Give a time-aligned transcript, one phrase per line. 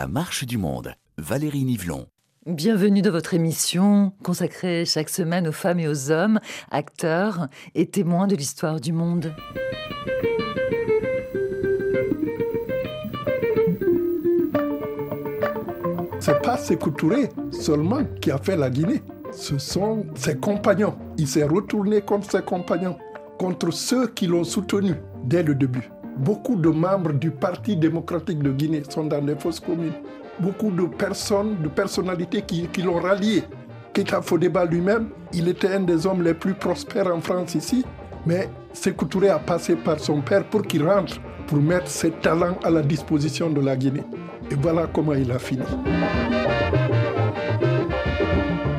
[0.00, 0.94] La marche du monde.
[1.16, 2.06] Valérie Nivelon.
[2.46, 6.38] Bienvenue dans votre émission consacrée chaque semaine aux femmes et aux hommes,
[6.70, 9.34] acteurs et témoins de l'histoire du monde.
[16.20, 19.02] C'est pas Sékou Touré seulement qui a fait la Guinée.
[19.32, 20.96] Ce sont ses compagnons.
[21.16, 22.98] Il s'est retourné contre ses compagnons,
[23.36, 25.90] contre ceux qui l'ont soutenu dès le début.
[26.18, 29.92] Beaucoup de membres du Parti démocratique de Guinée sont dans les fausses communes.
[30.40, 33.44] Beaucoup de personnes, de personnalités qui, l'ont rallié.
[33.92, 37.84] Keita Fodeba lui-même, il était un des hommes les plus prospères en France ici,
[38.26, 42.58] mais Sékou Touré a passé par son père pour qu'il rentre, pour mettre ses talents
[42.64, 44.04] à la disposition de la Guinée.
[44.50, 45.62] Et voilà comment il a fini.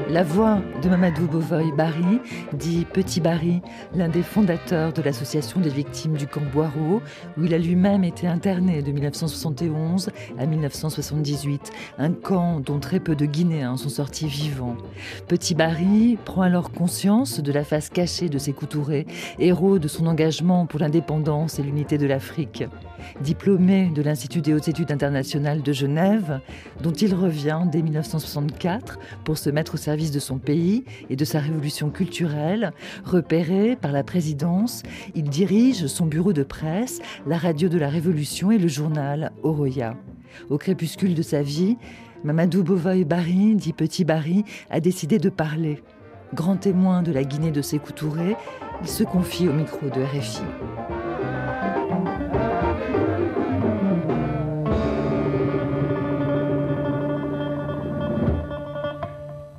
[0.10, 2.20] La voix de Mamadou Bovoy Barry,
[2.54, 3.62] dit Petit Barry,
[3.94, 7.04] l'un des fondateurs de l'association des victimes du camp Boireau,
[7.38, 13.16] où il a lui-même été interné de 1971 à 1978, un camp dont très peu
[13.16, 14.78] de Guinéens sont sortis vivants.
[15.28, 19.06] Petit Barry prend alors conscience de la face cachée de ses Touré,
[19.38, 22.64] héros de son engagement pour l'indépendance et l'unité de l'Afrique.
[23.22, 26.42] Diplômé de l'Institut des hautes études internationales de Genève,
[26.82, 31.26] dont il revient dès 1964 pour se mettre au service de son pays et de
[31.26, 32.72] sa révolution culturelle,
[33.04, 34.84] repéré par la présidence,
[35.16, 39.96] il dirige son bureau de presse, la radio de la Révolution et le journal Oroya.
[40.50, 41.78] Au crépuscule de sa vie,
[42.24, 45.84] Mamadou Bovoy Barry, dit Petit Barry, a décidé de parler.
[46.34, 48.36] Grand témoin de la Guinée de Sékou Touré,
[48.82, 50.99] il se confie au micro de RFI.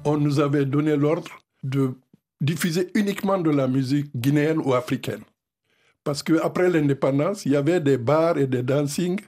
[0.04, 1.30] On nous avait donné l'ordre
[1.62, 1.92] de
[2.40, 5.22] diffuser uniquement de la musique guinéenne ou africaine.
[6.04, 9.20] Parce qu'après l'indépendance, il y avait des bars et des dancing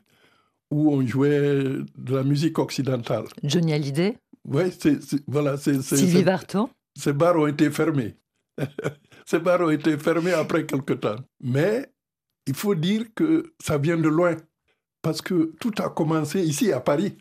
[0.71, 1.65] où on jouait
[1.99, 3.25] de la musique occidentale.
[3.43, 4.17] Johnny Hallyday
[4.47, 5.59] Oui, c'est, voilà.
[5.59, 8.17] C'est, Sylvie Vartan Ces bars ont été fermés.
[9.27, 11.17] ces bars ont été fermés après quelque temps.
[11.43, 11.93] Mais
[12.47, 14.37] il faut dire que ça vient de loin.
[15.03, 17.19] Parce que tout a commencé ici à Paris.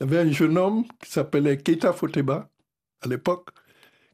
[0.00, 2.50] Il y avait un jeune homme qui s'appelait Keita Foteba,
[3.02, 3.48] à l'époque,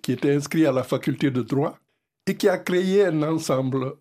[0.03, 1.79] qui était inscrit à la faculté de droit
[2.27, 3.95] et qui a créé un ensemble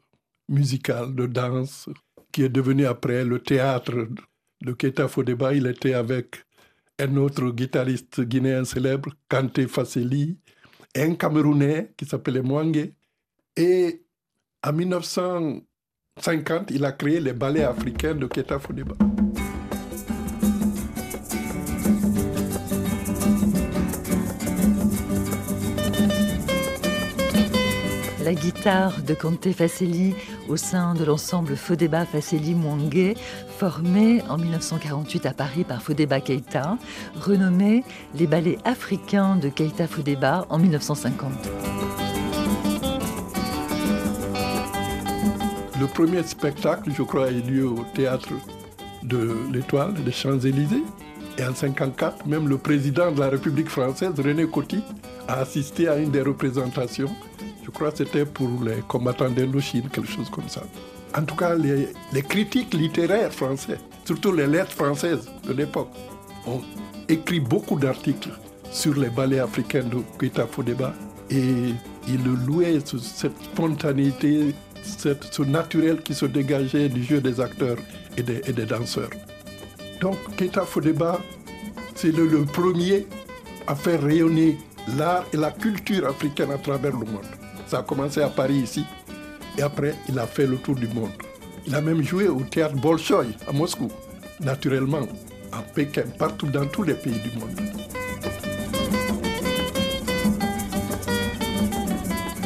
[0.49, 1.89] musical de danse
[2.31, 4.07] qui est devenu après le théâtre
[4.61, 5.53] de Keita Fodeba.
[5.53, 6.43] Il était avec
[6.99, 10.37] un autre guitariste guinéen célèbre, Kanté Fasseli,
[10.95, 12.93] et un Camerounais qui s'appelait Mwangue.
[13.55, 14.03] Et
[14.65, 18.95] en 1950, il a créé les ballets africains de Keita Fodeba.
[28.23, 30.15] La guitare de Conte Facelli
[30.47, 33.15] au sein de l'ensemble Fodeba Facelli Mwangue,
[33.57, 36.77] formé en 1948 à Paris par Fodeba Keita,
[37.19, 37.83] renommé
[38.15, 41.31] les ballets africains de Keita Fodeba en 1950.
[45.79, 48.29] Le premier spectacle, je crois, a eu lieu au théâtre
[49.03, 50.83] de l'Étoile des Champs-Élysées.
[51.37, 54.81] Et en 1954, même le président de la République française, René Coty,
[55.27, 57.09] a assisté à une des représentations
[57.63, 60.63] je crois que c'était pour les combattants d'Indochine, quelque chose comme ça.
[61.15, 61.87] En tout cas, les,
[62.23, 65.89] critiques littéraires français, surtout les lettres françaises de l'époque,
[66.47, 66.61] ont
[67.07, 68.31] écrit beaucoup d'articles
[68.71, 70.93] sur les ballets africains de Keita Fodeba
[71.29, 71.73] et
[72.07, 77.77] ils louaient cette spontanéité, ce naturel qui se dégageait du jeu des acteurs
[78.17, 79.09] et des, danseurs.
[80.01, 81.21] Donc Keita Fodeba,
[81.95, 83.05] c'est le premier
[83.67, 84.57] à faire rayonner
[84.97, 87.42] l'art et la culture africaine à travers le monde.
[87.73, 88.85] Ça a commencé à Paris ici.
[89.57, 91.09] Et après, il a fait le tour du monde.
[91.65, 93.91] Il a même joué au théâtre Bolchoï à Moscou,
[94.41, 95.07] naturellement,
[95.51, 97.49] à Pékin, partout dans tous les pays du monde.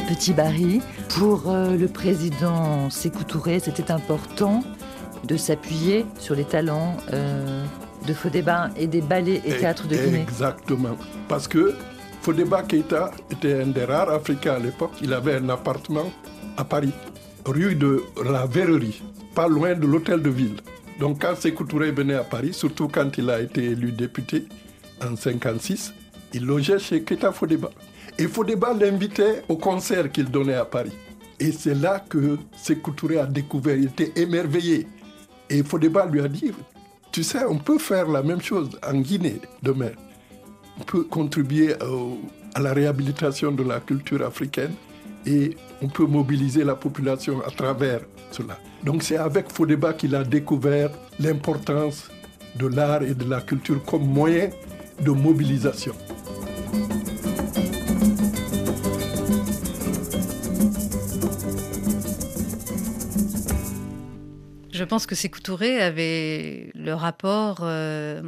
[0.08, 0.80] Petit Barry,
[1.10, 4.64] pour euh, le président Sékou Touré, c'était important
[5.24, 7.66] de s'appuyer sur les talents euh,
[8.06, 10.22] de Fodeba et des ballets et théâtres de Guinée.
[10.22, 10.96] Exactement.
[11.28, 11.74] Parce que
[12.22, 14.92] Fodeba Keita était un des rares Africains à l'époque.
[15.02, 16.10] Il avait un appartement
[16.56, 16.92] à Paris,
[17.46, 19.02] rue de la Verrerie,
[19.34, 20.56] pas loin de l'hôtel de ville.
[20.98, 24.46] Donc quand Sékou Touré venait à Paris, surtout quand il a été élu député
[25.00, 25.94] en 1956,
[26.34, 27.70] il logeait chez Keita Fodeba.
[28.18, 30.92] Et Fodeba l'invitait au concert qu'il donnait à Paris.
[31.40, 34.88] Et c'est là que Sékou Touré a découvert, il était émerveillé.
[35.48, 36.52] Et Fodeba lui a dit,
[37.12, 39.92] tu sais, on peut faire la même chose en Guinée demain
[40.84, 41.74] peut contribuer
[42.54, 44.72] à la réhabilitation de la culture africaine
[45.26, 48.58] et on peut mobiliser la population à travers cela.
[48.84, 52.08] Donc c'est avec Fodeba qu'il a découvert l'importance
[52.56, 54.50] de l'art et de la culture comme moyen
[55.00, 55.94] de mobilisation.
[64.72, 68.22] Je pense que Sékou Touré avait le rapport euh,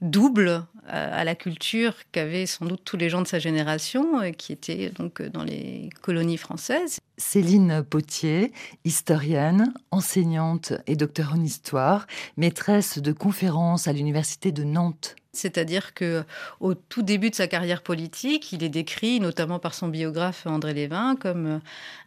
[0.00, 4.52] double à la culture qu'avaient sans doute tous les gens de sa génération, euh, qui
[4.52, 6.98] étaient donc dans les colonies françaises.
[7.18, 8.52] Céline Potier,
[8.84, 12.06] historienne, enseignante et docteur en histoire,
[12.36, 15.16] maîtresse de conférences à l'université de Nantes.
[15.36, 16.24] C'est-à-dire que
[16.60, 20.74] au tout début de sa carrière politique, il est décrit, notamment par son biographe André
[20.74, 21.58] Lévin, comme euh,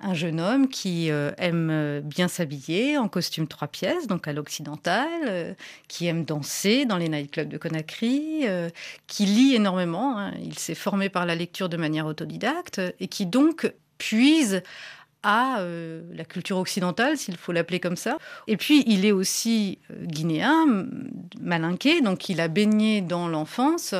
[0.01, 5.55] un jeune homme qui euh, aime bien s'habiller en costume trois pièces, donc à l'occidental,
[5.87, 8.45] qui aime danser dans les nightclubs de Conakry,
[9.07, 10.17] qui lit énormément.
[10.17, 10.33] Hein.
[10.43, 14.63] Il s'est formé par la lecture de manière autodidacte et qui donc puise
[15.23, 18.17] à euh, la culture occidentale, s'il faut l'appeler comme ça.
[18.47, 20.87] Et puis, il est aussi euh, guinéen,
[21.41, 23.95] malinqué, donc il a baigné dans l'enfance,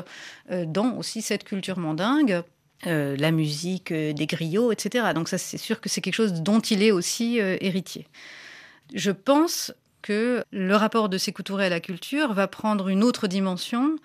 [0.52, 2.44] euh, dans aussi cette culture mandingue.
[2.86, 5.08] la musique des griots, etc.
[5.14, 8.08] Donc ça, c'est sûr que c'est quelque chose dont il est aussi héritier.
[8.96, 13.28] Je pense que le rapport de Sékou Touré à la culture va prendre une autre
[13.28, 13.98] dimension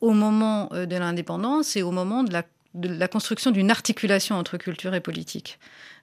[0.00, 2.44] au moment de l'indépendance et au moment de la,
[2.74, 5.58] de la construction d'une articulation entre culture et politique.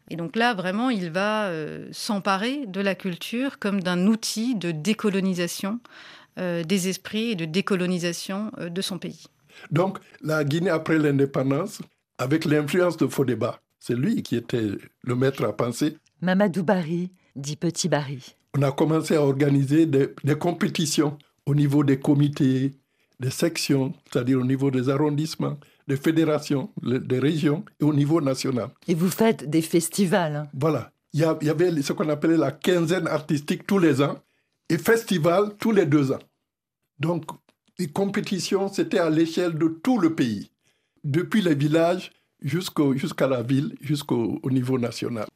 [0.09, 4.71] Et donc là, vraiment, il va euh, s'emparer de la culture comme d'un outil de
[4.71, 5.79] décolonisation
[6.39, 9.25] euh, des esprits et de décolonisation euh, de son pays.
[9.71, 11.81] Donc, la Guinée après l'indépendance,
[12.17, 14.69] avec l'influence de Fodéba, c'est lui qui était
[15.03, 15.97] le maître à penser.
[16.21, 18.35] Mamadou Barry, dit Petit Barry.
[18.55, 22.73] On a commencé à organiser des, des compétitions au niveau des comités,
[23.19, 25.57] des sections, c'est-à-dire au niveau des arrondissements,
[25.87, 28.69] des fédérations, des régions et au niveau national.
[28.87, 30.35] Et vous faites des festivals.
[30.35, 30.47] Hein.
[30.53, 30.91] Voilà.
[31.13, 34.19] Il y, avait ce qu'on appelait la quinzaine artistique tous les ans
[34.69, 36.19] et festival tous les deux ans.
[36.99, 37.25] Donc,
[37.79, 40.51] les compétitions, c'était à l'échelle de tout le pays,
[41.03, 42.11] depuis les villages
[42.41, 45.27] jusqu'à la ville, jusqu'au niveau national.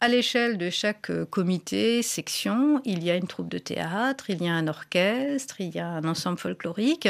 [0.00, 4.40] À l'échelle de chaque euh, comité, section, il y a une troupe de théâtre, il
[4.40, 7.08] y a un orchestre, il y a un ensemble folklorique.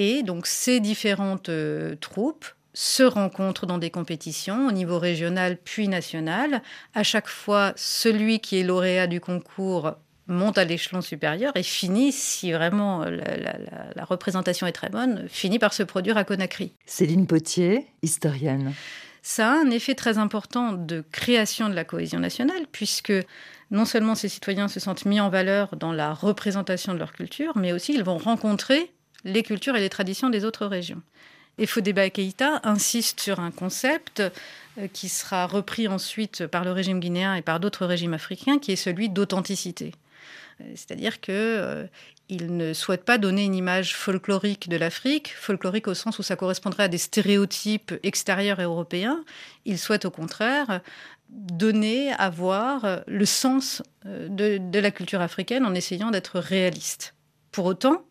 [0.00, 5.88] Et donc ces différentes euh, troupes se rencontrent dans des compétitions au niveau régional puis
[5.88, 6.62] national.
[6.94, 9.94] À chaque fois, celui qui est lauréat du concours
[10.28, 13.18] monte à l'échelon supérieur et finit, si vraiment euh,
[13.96, 16.74] la, représentation est très bonne, finit par se produire à Conakry.
[16.86, 18.74] Céline Potier, historienne.
[19.22, 23.12] Ça a un effet très important de création de la cohésion nationale, puisque
[23.72, 27.56] non seulement ces citoyens se sentent mis en valeur dans la représentation de leur culture,
[27.56, 28.92] mais aussi ils vont rencontrer
[29.24, 31.02] les cultures et les traditions des autres régions.
[31.58, 37.00] Et Fodeba Keïta insiste sur un concept euh, qui sera repris ensuite par le régime
[37.00, 39.92] guinéen et par d'autres régimes africains, qui est celui d'authenticité.
[40.60, 41.86] Euh, c'est-à-dire qu'il euh,
[42.30, 46.84] ne souhaite pas donner une image folklorique de l'Afrique, folklorique au sens où ça correspondrait
[46.84, 49.24] à des stéréotypes extérieurs et européens.
[49.64, 50.80] Il souhaite au contraire
[51.28, 57.12] donner, avoir le sens de la culture africaine en essayant d'être réaliste.
[57.52, 58.07] Pour autant,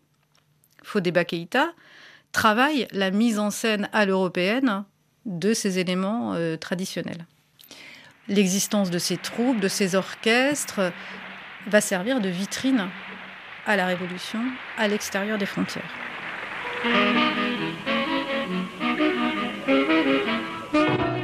[0.82, 1.72] Fodeba Keïta
[2.32, 4.84] travaille la mise en scène à l'européenne
[5.26, 7.26] de ces éléments euh, traditionnels.
[8.28, 10.92] L'existence de ces troupes, de ces orchestres,
[11.66, 12.88] va servir de vitrine
[13.66, 14.40] à la Révolution
[14.76, 15.90] à l'extérieur des frontières.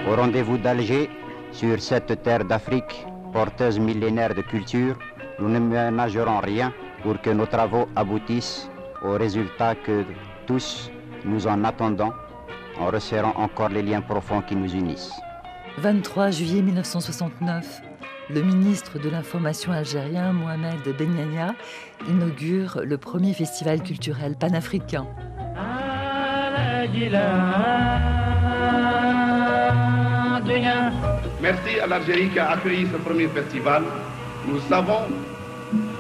[0.07, 1.11] Au rendez-vous d'Alger,
[1.53, 4.99] sur cette terre d'Afrique, porteuse millénaire de culture,
[5.39, 8.69] nous ne ménagerons rien pour que nos travaux aboutissent
[9.05, 10.05] au résultat que
[10.47, 10.91] tous
[11.25, 12.13] nous en attendons
[12.81, 15.13] en resserrant encore les liens profonds qui nous unissent.
[15.79, 17.83] 23 juillet 1969,
[18.31, 21.55] le ministre de l'Information algérien Mohamed Benyania
[22.09, 25.07] inaugure le premier festival culturel panafricain.
[31.43, 33.83] Merci à l'Algérie qui a accueilli ce premier festival.
[34.47, 35.03] Nous savons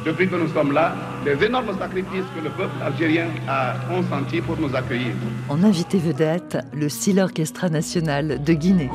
[0.04, 0.94] depuis que nous sommes là,
[1.24, 5.14] les énormes sacrifices que le peuple algérien a consentis pour nous accueillir.
[5.48, 8.90] En invité vedette, le Sil Orchestra National de Guinée.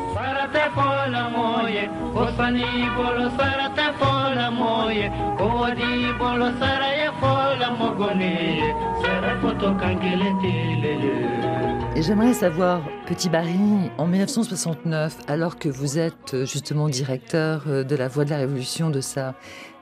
[12.02, 13.60] J'aimerais savoir, Petit Barry,
[13.98, 18.38] en 1969, alors que vous êtes euh, justement directeur euh, de la Voix de la
[18.38, 19.36] Révolution de sa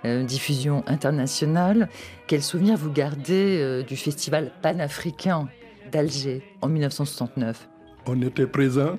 [0.04, 1.90] euh, diffusion internationale,
[2.26, 5.48] quel souvenir vous gardez du festival panafricain
[5.92, 7.70] d'Alger en 1969
[8.08, 8.98] On était présents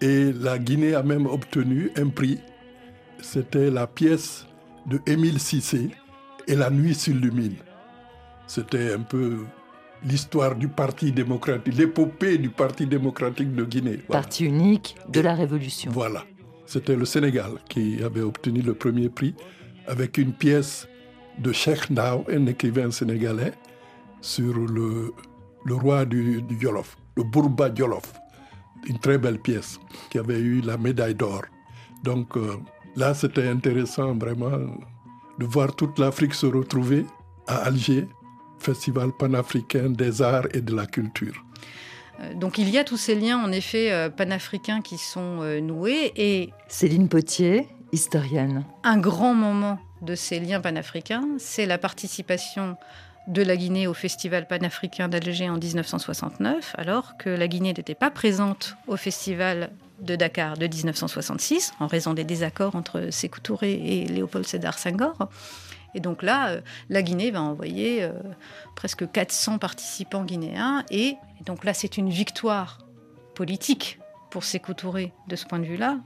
[0.00, 2.40] et la Guinée a même obtenu un prix.
[3.20, 4.46] C'était la pièce
[4.86, 5.90] de Émile Cissé
[6.48, 7.56] et La nuit s'illumine.
[8.46, 9.44] C'était un peu
[10.04, 13.98] l'histoire du Parti démocratique, l'épopée du Parti démocratique de Guinée.
[14.08, 15.90] Parti unique de la Révolution.
[15.92, 16.24] Voilà.
[16.66, 19.34] C'était le Sénégal qui avait obtenu le premier prix
[19.86, 20.88] avec une pièce
[21.38, 23.52] de Cheikh Ndao, un écrivain sénégalais,
[24.20, 25.12] sur le,
[25.64, 28.14] le roi du, du Yolof, le Bourba Yolof.
[28.86, 29.78] Une très belle pièce
[30.10, 31.42] qui avait eu la médaille d'or.
[32.02, 32.56] Donc euh,
[32.96, 34.58] là, c'était intéressant vraiment
[35.38, 37.06] de voir toute l'Afrique se retrouver
[37.46, 38.06] à Alger,
[38.64, 41.44] festival panafricain des arts et de la culture.
[42.20, 46.12] Euh, donc il y a tous ces liens en effet euh, panafricains qui sont noués
[46.16, 48.64] et Céline Potier, historienne.
[48.82, 52.76] Un grand moment de ces liens panafricains, c'est la participation
[53.26, 58.10] de la Guinée au Festival panafricain d'Alger en 1969, alors que la Guinée n'était pas
[58.10, 64.06] présente au Festival de Dakar de 1966, en raison des désaccords entre Sékou Touré et
[64.06, 65.16] Léopold Sédar Senghor.
[65.94, 68.12] Et donc là, euh, la Guinée va envoyer euh,
[68.74, 70.84] presque 400 participants guinéens.
[70.90, 72.78] Et, donc là, c'est une victoire
[73.34, 73.98] politique
[74.30, 75.98] pour Sékou Touré de ce point de vue-là.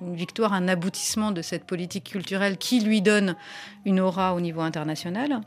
[0.00, 3.36] Une victoire, un aboutissement de cette politique culturelle qui lui donne
[3.84, 5.40] une aura au niveau international.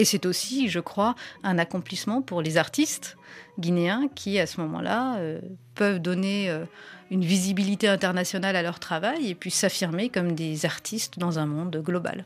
[0.00, 3.18] Et c'est aussi, je crois, un accomplissement pour les artistes
[3.58, 5.38] guinéens qui, à ce moment-là, euh,
[5.74, 6.64] peuvent donner euh,
[7.10, 11.82] une visibilité internationale à leur travail et puis s'affirmer comme des artistes dans un monde
[11.84, 12.24] global.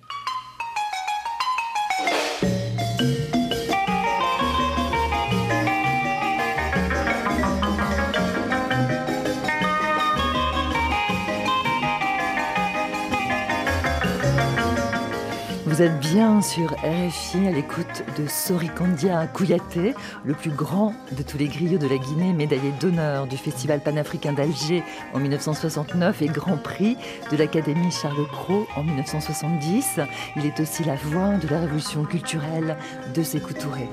[15.74, 21.36] Vous êtes bien sur RFI à l'écoute de Sorikandia Kouyaté, le plus grand de tous
[21.36, 26.58] les griots de la Guinée, médaillé d'honneur du Festival panafricain d'Alger en 1969 et Grand
[26.58, 26.96] Prix
[27.32, 29.98] de l'Académie Charles Cros en 1970.
[30.36, 32.76] Il est aussi la voix de la révolution culturelle
[33.12, 33.88] de Sékou Touré.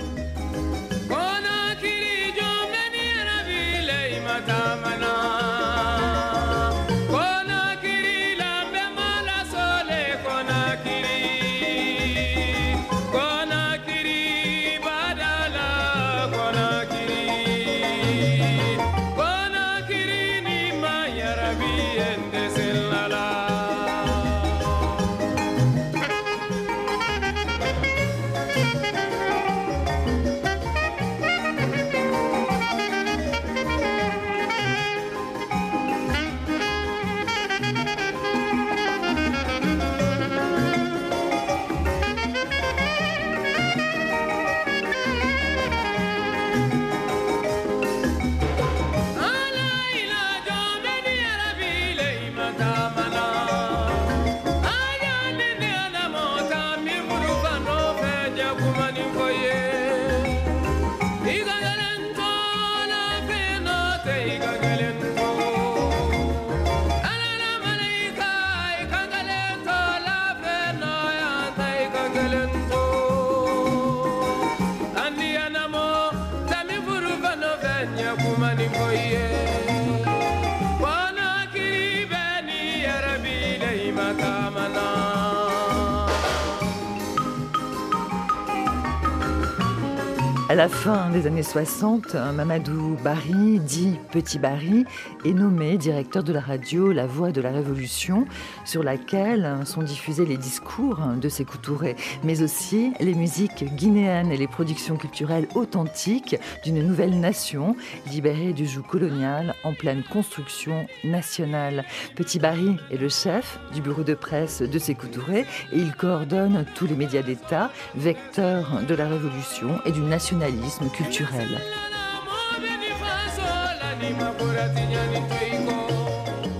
[90.51, 94.83] À la fin des années 60, Mamadou Barry, dit Petit Barry,
[95.23, 98.25] est nommé directeur de la radio La Voix de la Révolution,
[98.65, 104.35] sur laquelle sont diffusés les discours de Sékou Touré, mais aussi les musiques guinéennes et
[104.35, 107.77] les productions culturelles authentiques d'une nouvelle nation,
[108.11, 111.85] libérée du joug colonial en pleine construction nationale.
[112.17, 116.65] Petit Barry est le chef du bureau de presse de Sékou Touré et il coordonne
[116.75, 120.40] tous les médias d'État, vecteurs de la révolution et du nationalisme
[120.89, 121.61] culturel.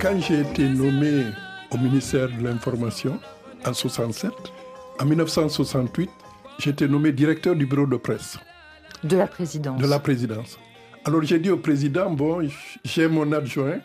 [0.00, 1.24] Quand j'ai été nommé
[1.70, 3.18] au ministère de l'Information
[3.64, 4.30] en 67,
[5.00, 6.10] en 1968,
[6.58, 8.38] j'ai été nommé directeur du bureau de presse.
[9.02, 9.80] De la présidence.
[9.80, 10.58] De la présidence.
[11.04, 12.48] Alors j'ai dit au président, bon,
[12.84, 13.80] j'ai mon adjoint,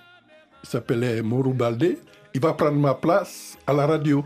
[0.64, 1.98] il s'appelait Morou Baldé,
[2.36, 4.24] il va prendre ma place à la radio.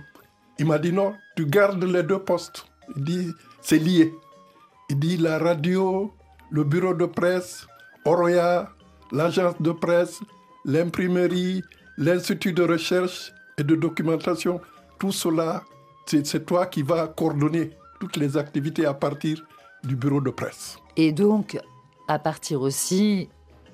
[0.60, 2.66] Il m'a dit non, tu gardes les deux postes.
[2.98, 3.28] Il dit,
[3.62, 4.12] c'est lié.
[4.92, 6.12] Il dit la radio,
[6.50, 7.66] le bureau de presse,
[8.04, 8.68] Oroya,
[9.14, 10.20] l'agence de presse,
[10.66, 11.64] l'imprimerie,
[11.98, 14.60] l'institut de recherche et de documentation,
[15.00, 15.64] tout cela,
[16.06, 17.70] c'est toi qui vas coordonner
[18.02, 19.42] toutes les activités à partir
[19.86, 20.78] du bureau de presse.
[20.98, 21.58] Et donc,
[22.10, 23.30] à partir aussi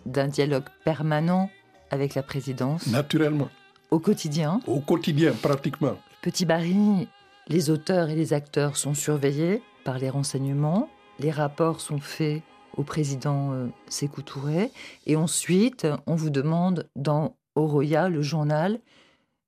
[0.05, 1.49] d'un dialogue permanent
[1.89, 3.49] avec la présidence Naturellement.
[3.89, 5.97] Au quotidien Au quotidien, pratiquement.
[6.21, 7.07] Petit Barry,
[7.47, 10.87] les auteurs et les acteurs sont surveillés par les renseignements.
[11.19, 12.43] Les rapports sont faits
[12.77, 14.71] au président euh, Sékou Touré.
[15.05, 18.79] Et ensuite, on vous demande dans Oroya, le journal,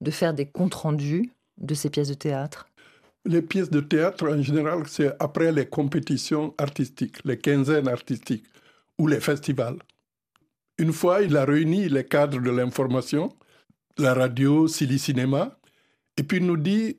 [0.01, 2.67] de faire des comptes rendus de ces pièces de théâtre.
[3.25, 8.45] Les pièces de théâtre, en général, c'est après les compétitions artistiques, les quinzaines artistiques
[8.97, 9.77] ou les festivals.
[10.77, 13.35] Une fois, il a réuni les cadres de l'information,
[13.97, 15.59] la radio, Silly Cinéma,
[16.15, 16.97] et puis il nous dit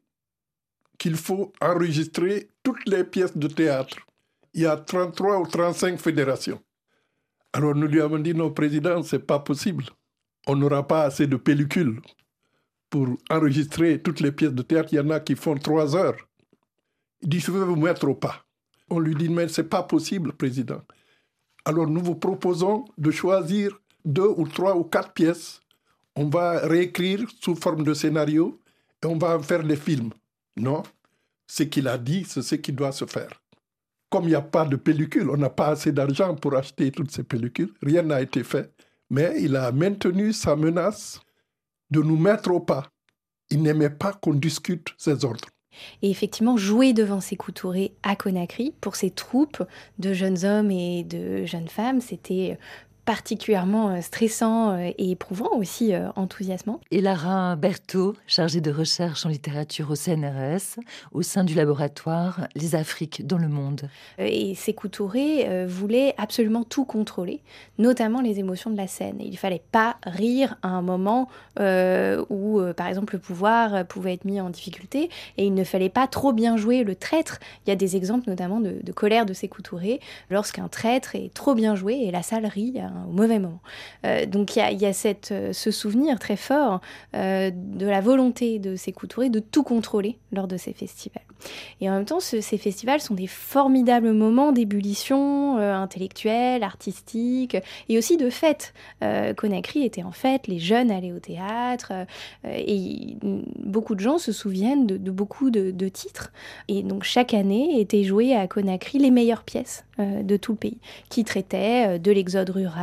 [0.98, 3.96] qu'il faut enregistrer toutes les pièces de théâtre.
[4.54, 6.60] Il y a 33 ou 35 fédérations.
[7.52, 9.84] Alors nous lui avons dit, non, président, c'est pas possible.
[10.46, 12.00] On n'aura pas assez de pellicules
[12.88, 14.88] pour enregistrer toutes les pièces de théâtre.
[14.92, 16.16] Il y en a qui font trois heures.
[17.22, 18.44] Il dit, je vais vous mettre au pas.
[18.88, 20.82] On lui dit, mais c'est pas possible, président.
[21.64, 25.60] Alors nous vous proposons de choisir deux ou trois ou quatre pièces.
[26.16, 28.60] On va réécrire sous forme de scénario
[29.02, 30.10] et on va en faire des films.
[30.56, 30.82] Non,
[31.46, 33.39] ce qu'il a dit, c'est ce qui doit se faire.
[34.10, 37.12] Comme il n'y a pas de pellicule, on n'a pas assez d'argent pour acheter toutes
[37.12, 38.72] ces pellicules, rien n'a été fait.
[39.08, 41.20] Mais il a maintenu sa menace
[41.90, 42.88] de nous mettre au pas.
[43.50, 45.48] Il n'aimait pas qu'on discute ses ordres.
[46.02, 49.62] Et effectivement, jouer devant ses Touré à Conakry, pour ses troupes
[49.98, 52.58] de jeunes hommes et de jeunes femmes, c'était
[53.10, 56.78] particulièrement euh, stressant euh, et éprouvant, aussi euh, enthousiasmant.
[56.92, 60.78] Et Lara Berthaud, chargée de recherche en littérature au CNRS,
[61.10, 63.88] au sein du laboratoire Les Afriques dans le monde.
[64.18, 67.42] Et Sékou Touré voulait absolument tout contrôler,
[67.78, 69.16] notamment les émotions de la scène.
[69.18, 74.24] Il ne fallait pas rire à un moment où, par exemple, le pouvoir pouvait être
[74.24, 77.40] mis en difficulté, et il ne fallait pas trop bien jouer le traître.
[77.66, 80.00] Il y a des exemples notamment de, de colère de Sékou Touré,
[80.30, 83.60] lorsqu'un traître est trop bien joué et la salle rit au mauvais moment.
[84.04, 86.80] Euh, donc il y a, cette, euh, ce souvenir très fort
[87.14, 91.22] euh, de la volonté de ces Touré de tout contrôler lors de ces festivals.
[91.80, 97.56] Et en même temps, ces festivals sont des formidables moments d'ébullition intellectuelle, artistique
[97.88, 98.74] et aussi de fête.
[99.00, 101.92] Conakry était en fête, les jeunes allaient au théâtre
[102.44, 106.30] et beaucoup de gens se souviennent de, beaucoup de, de, titres.
[106.68, 110.78] Et donc chaque année étaient jouées à Conakry les meilleures pièces de tout le pays
[111.08, 112.79] qui traitaient de l'exode rural,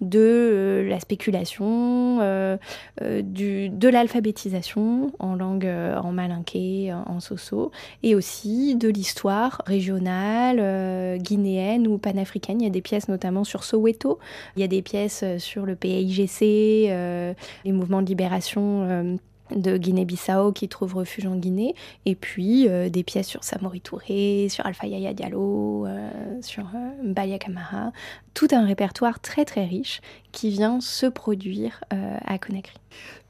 [0.00, 2.56] de euh, la spéculation, euh,
[3.02, 7.70] euh, de l'alphabétisation en langue en malinké, en soso,
[8.02, 12.60] et aussi de l'histoire régionale, guinéenne ou panafricaine.
[12.60, 14.18] Il y a des pièces notamment sur Soweto,
[14.56, 19.18] il y a des pièces sur le PAIGC, les mouvements de libération
[19.54, 21.74] de Guinée-Bissau qui trouve refuge en Guinée,
[22.06, 26.10] et puis euh, des pièces sur Samori Touré, sur Alpha Yaya Diallo, euh,
[26.42, 27.92] sur euh, Kamara,
[28.34, 30.00] tout un répertoire très très riche
[30.32, 32.76] qui vient se produire à Conakry.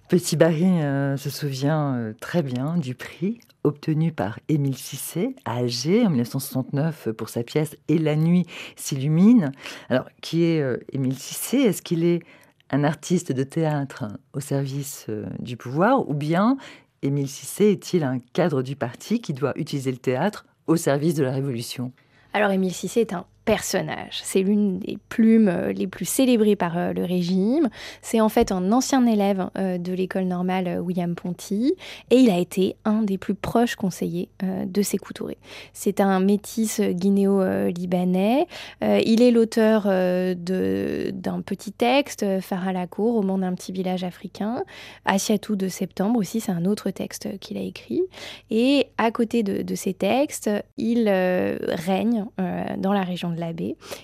[0.09, 0.81] Petit Barry
[1.19, 7.29] se souvient très bien du prix obtenu par Émile Cissé à Alger en 1969 pour
[7.29, 9.53] sa pièce Et la nuit s'illumine.
[9.89, 11.59] Alors, qui est Émile Cissé?
[11.59, 12.23] Est-ce qu'il est
[12.71, 16.57] un artiste de théâtre au service euh, du pouvoir, ou bien
[17.03, 21.23] Émile Cissé est-il un cadre du parti qui doit utiliser le théâtre au service de
[21.23, 21.93] la Révolution?
[22.33, 24.21] Alors Émile Cissé est un personnage.
[24.23, 27.71] C'est l'une des plumes euh, les plus célébrées par euh, le régime.
[28.03, 31.75] C'est en fait un ancien élève euh, de l'école normale William Ponty
[32.11, 35.39] et il a été un des plus proches conseillers de Sékou Touré.
[35.73, 38.47] C'est un métis guinéo-libanais.
[38.83, 44.05] Il est l'auteur d'un petit texte, Phare à la cour, au monde d'un petit village
[44.05, 44.63] africain.
[45.05, 48.03] Asiatou de septembre aussi, c'est un autre texte qu'il a écrit.
[48.51, 52.27] Et à côté de, de ces textes, il règne
[52.79, 53.38] dans la région de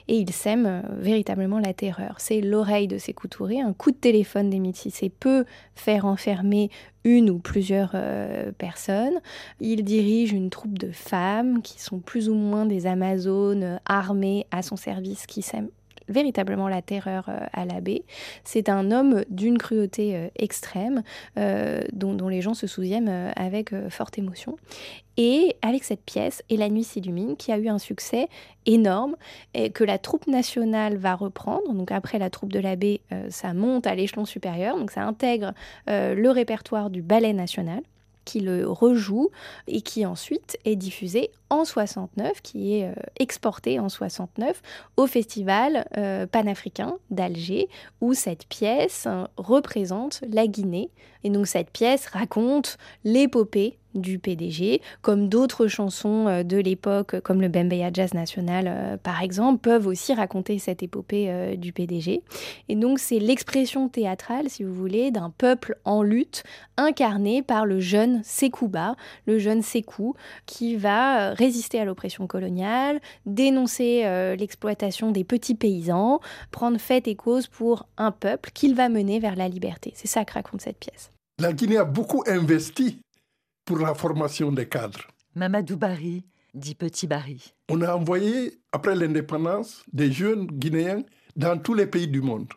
[0.09, 2.17] et il sème euh, véritablement la terreur.
[2.19, 5.45] C'est l'oreille de ses Touré, un coup de téléphone des Métis peut
[5.75, 6.71] faire enfermer
[7.05, 9.21] une ou plusieurs euh, personnes.
[9.61, 14.47] Il dirige une troupe de femmes qui sont plus ou moins des Amazones euh, armées
[14.51, 15.71] à son service qui sèment
[16.09, 18.05] véritablement la terreur euh, à l'abbé.
[18.45, 21.03] C'est un homme d'une cruauté euh, extrême
[21.39, 24.57] euh, dont, les gens se souviennent avec forte émotion.
[25.17, 28.29] Et avec cette pièce, Et la nuit s'illumine, qui a eu un succès
[28.67, 29.15] énorme,
[29.53, 31.73] et que la troupe nationale va reprendre.
[31.73, 35.53] Donc après la troupe de l'abbé, ça monte à l'échelon supérieur, donc ça intègre
[35.87, 37.83] le répertoire du ballet national
[38.25, 39.31] qui le rejoue
[39.69, 44.61] et qui ensuite est diffusé en 69, qui est euh, exporté en 69
[44.97, 47.69] au festival euh, panafricain d'Alger,
[48.01, 50.91] où cette pièce euh, représente la Guinée.
[51.23, 57.41] Et donc cette pièce raconte l'épopée du PDG, comme d'autres chansons euh, de l'époque, comme
[57.41, 62.23] le Bembeya Jazz National par exemple, peuvent aussi raconter cette épopée du PDG.
[62.69, 66.43] Et donc c'est l'expression théâtrale, si vous voulez, d'un peuple en lutte
[66.77, 70.15] incarné par le jeune Sekouba, le jeune Sekou,
[70.47, 77.17] qui va résister à l'oppression coloniale, dénoncer euh, l'exploitation des petits paysans, prendre fait et
[77.17, 79.93] cause pour un peuple qu'il va mener vers la liberté.
[79.95, 81.11] C'est ça que raconte cette pièce.
[81.39, 83.01] La Guinée a beaucoup investi
[83.65, 85.09] pour la formation des cadres.
[85.35, 87.55] Mamadou Barry, dit Petit Barry.
[87.69, 91.03] On a envoyé, après l'indépendance, des jeunes Guinéens
[91.37, 92.49] dans tous les pays du monde.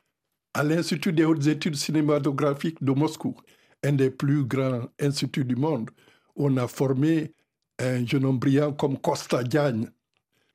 [0.54, 3.36] À l'Institut des hautes études cinématographiques de Moscou,
[3.84, 5.90] un des plus grands instituts du monde,
[6.36, 7.34] on a formé
[7.80, 9.90] un jeune homme brillant comme Costa Diagne,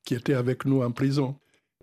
[0.05, 1.37] qui était avec nous en prison.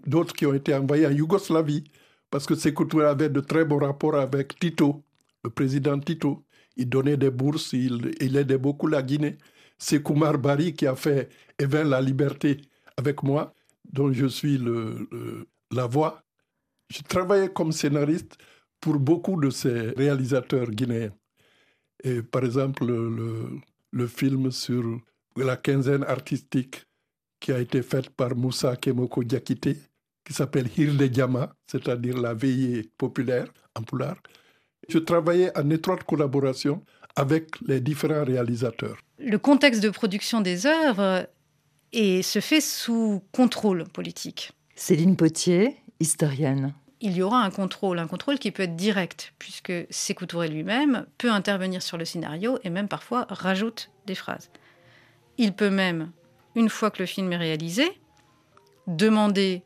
[0.05, 1.83] D'autres qui ont été envoyés en Yougoslavie,
[2.29, 5.03] parce que Sékou avait de très bons rapports avec Tito,
[5.43, 6.43] le président Tito.
[6.75, 9.37] Il donnait des bourses, il, aidait beaucoup la Guinée.
[9.77, 12.61] C'est Koumar Bari qui a fait Éveil la liberté
[12.97, 13.53] avec moi,
[13.91, 15.07] dont je suis le,
[15.71, 16.23] la voix.
[16.89, 18.37] J'ai travaillé comme scénariste
[18.79, 21.11] pour beaucoup de ces réalisateurs guinéens.
[22.03, 23.59] Et par exemple, le,
[23.91, 24.83] le film sur
[25.43, 26.85] la quinzaine artistique
[27.39, 29.77] qui a été faite par Moussa Kemoko Diakité,
[30.25, 34.17] qui s'appelle Hilde Diama, c'est-à-dire la veillée populaire en poulard.
[34.87, 36.83] Je travaillais en étroite collaboration
[37.15, 38.97] avec les différents réalisateurs.
[39.19, 41.27] Le contexte de production des œuvres
[41.91, 44.51] et se fait sous contrôle politique.
[44.75, 46.73] Céline Potier, historienne.
[47.01, 51.05] Il y aura un contrôle, un contrôle qui peut être direct, puisque Sékou Touré lui-même
[51.17, 54.49] peut intervenir sur le scénario et même parfois rajoute des phrases.
[55.41, 56.11] Il peut même,
[56.53, 57.89] une fois que le film est réalisé,
[58.87, 59.63] demander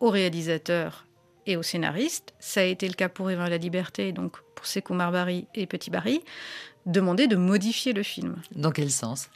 [0.00, 1.06] au réalisateur
[1.46, 4.92] et au scénariste, ça a été le cas pour Évan la Liberté, donc pour Sekou
[4.92, 6.20] Marbari et Petit Barry,
[6.84, 8.36] demander de modifier le film.
[8.54, 9.30] Dans quel sens?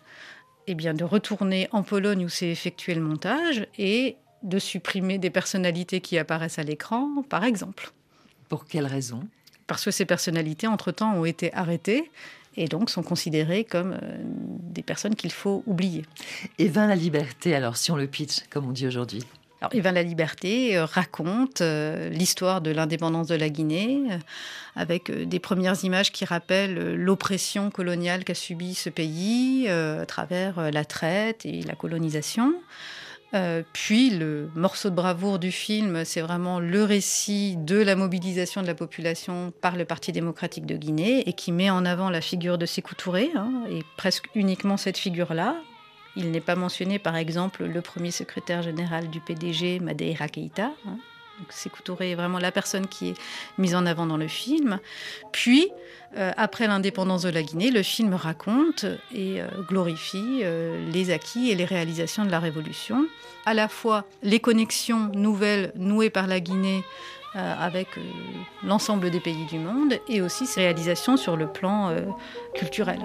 [0.67, 5.31] Eh bien, de retourner en Pologne où s'est effectué le montage et de supprimer des
[5.31, 7.93] personnalités qui apparaissent à l'écran, par exemple.
[8.51, 9.27] Pour quelle raison?
[9.67, 12.11] Parce que ces personnalités, entre-temps, ont été arrêtées
[12.59, 16.05] et donc sont considérées comme euh, des personnes qu'il faut oublier.
[16.59, 19.23] Et vint la liberté, alors, si on le pitch, comme on dit aujourd'hui
[19.61, 24.19] alors, Yvan la Liberté euh, raconte euh, l'histoire de l'indépendance de la Guinée, euh,
[24.77, 30.85] avec des premières images qui rappellent l'oppression coloniale qu'a subie ce pays à travers la
[30.85, 32.55] traite et la colonisation.
[33.73, 38.67] Puis le morceau de bravoure du film, c'est vraiment le récit de la mobilisation de
[38.67, 42.59] la population par le Parti démocratique de Guinée et qui met en avant la figure
[42.59, 45.57] de Sékou Touré, hein, et presque uniquement cette figure-là,
[46.17, 50.73] il n'est pas mentionné, par exemple, le premier secrétaire général du PDG, Madeira Keita.
[50.87, 50.99] Hein.
[51.51, 53.15] Sékou Touré est vraiment la personne qui est
[53.59, 54.79] mise en avant dans le film.
[55.33, 55.71] Puis,
[56.17, 61.51] euh, après l'indépendance de la Guinée, le film raconte et euh, glorifie euh, les acquis
[61.51, 63.07] et les réalisations de la Révolution.
[63.45, 66.85] À la fois les connexions nouvelles nouées par la Guinée
[67.35, 67.89] avec
[68.65, 71.95] l'ensemble des pays du monde et aussi ses réalisations sur le plan
[72.55, 72.99] culturel.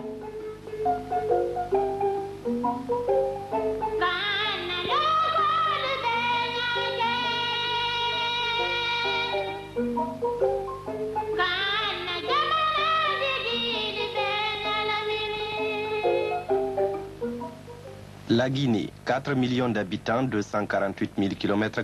[18.36, 21.82] La Guinée, 4 millions d'habitants, 248 000 km,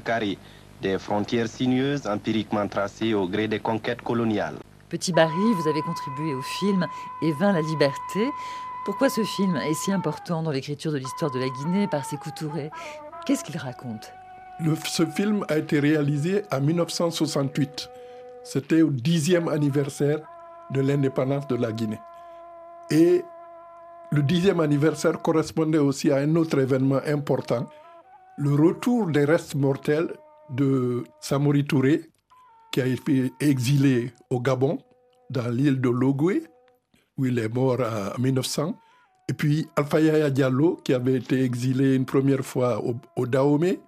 [0.82, 4.56] des frontières sinueuses empiriquement tracées au gré des conquêtes coloniales.
[4.90, 6.88] Petit Barry, vous avez contribué au film
[7.22, 8.32] Et vint la liberté.
[8.84, 12.18] Pourquoi ce film est si important dans l'écriture de l'histoire de la Guinée par ses
[12.36, 12.72] Touré
[13.28, 14.12] Qu'est-ce qu'il raconte?
[14.86, 17.92] Ce film a été réalisé en 1968.
[18.44, 20.18] C'était au dixième anniversaire
[20.72, 22.00] de l'indépendance de la Guinée.
[22.90, 23.24] Et
[24.12, 27.70] le dixième anniversaire correspondait aussi à un autre événement important,
[28.38, 30.12] le retour des restes mortels
[30.50, 32.10] de Samori Touré,
[32.72, 34.80] qui a été exilé au Gabon,
[35.30, 36.44] dans l'île de Logoué,
[37.18, 38.76] où il est mort en 1900.
[39.28, 42.82] Et puis Alpha Yaya Diallo, qui avait été exilé une première fois
[43.16, 43.80] au, Dahomey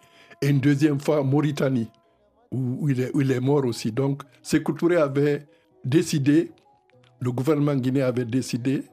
[0.42, 1.90] et une deuxième fois en Mauritanie,
[2.52, 3.92] où, il, est, mort aussi.
[3.92, 5.48] Donc, Sékou Touré avait
[5.84, 6.52] décidé,
[7.22, 8.84] le gouvernement guinéen avait décidé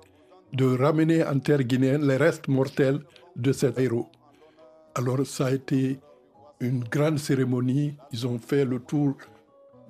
[0.53, 3.01] de ramener en terre guinéenne les restes mortels
[3.37, 4.09] de cet héros.
[4.95, 6.01] Alors ça a été
[6.61, 7.97] une grande cérémonie.
[8.13, 9.17] Ils ont fait le tour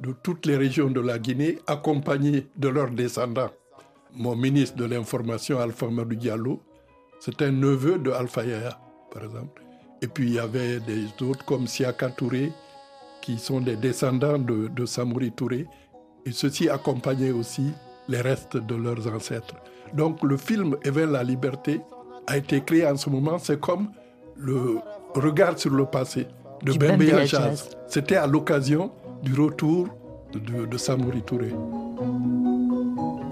[0.00, 3.50] de toutes les régions de la Guinée, accompagnés de leurs descendants.
[4.14, 6.60] Mon ministre de l'Information, Alpha Madou Diallo,
[7.20, 8.78] c'est un neveu de Alpha Yaya,
[9.12, 9.62] par exemple.
[10.00, 12.52] Et puis il y avait des autres comme Siaka Touré,
[13.20, 15.66] qui sont des descendants de, de Samouri Touré.
[16.24, 17.72] Et ceux-ci accompagnaient aussi
[18.08, 19.56] les restes de leurs ancêtres.
[19.94, 21.80] Donc le film Éveil la liberté
[22.26, 23.88] a été créé en ce moment, c'est comme
[24.36, 24.78] le
[25.14, 26.26] regard sur le passé
[26.62, 27.70] de Bembe Jazz.
[27.86, 28.90] C'était à l'occasion
[29.22, 29.88] du retour
[30.32, 31.54] de, de Samouri Touré.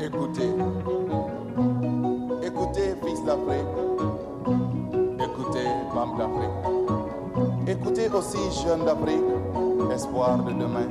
[0.00, 0.50] Écoutez,
[2.42, 3.66] écoutez, fils d'Afrique,
[5.20, 6.04] écoutez, ma
[8.18, 10.88] aussi jeunes d'Afrique, espoir de demain.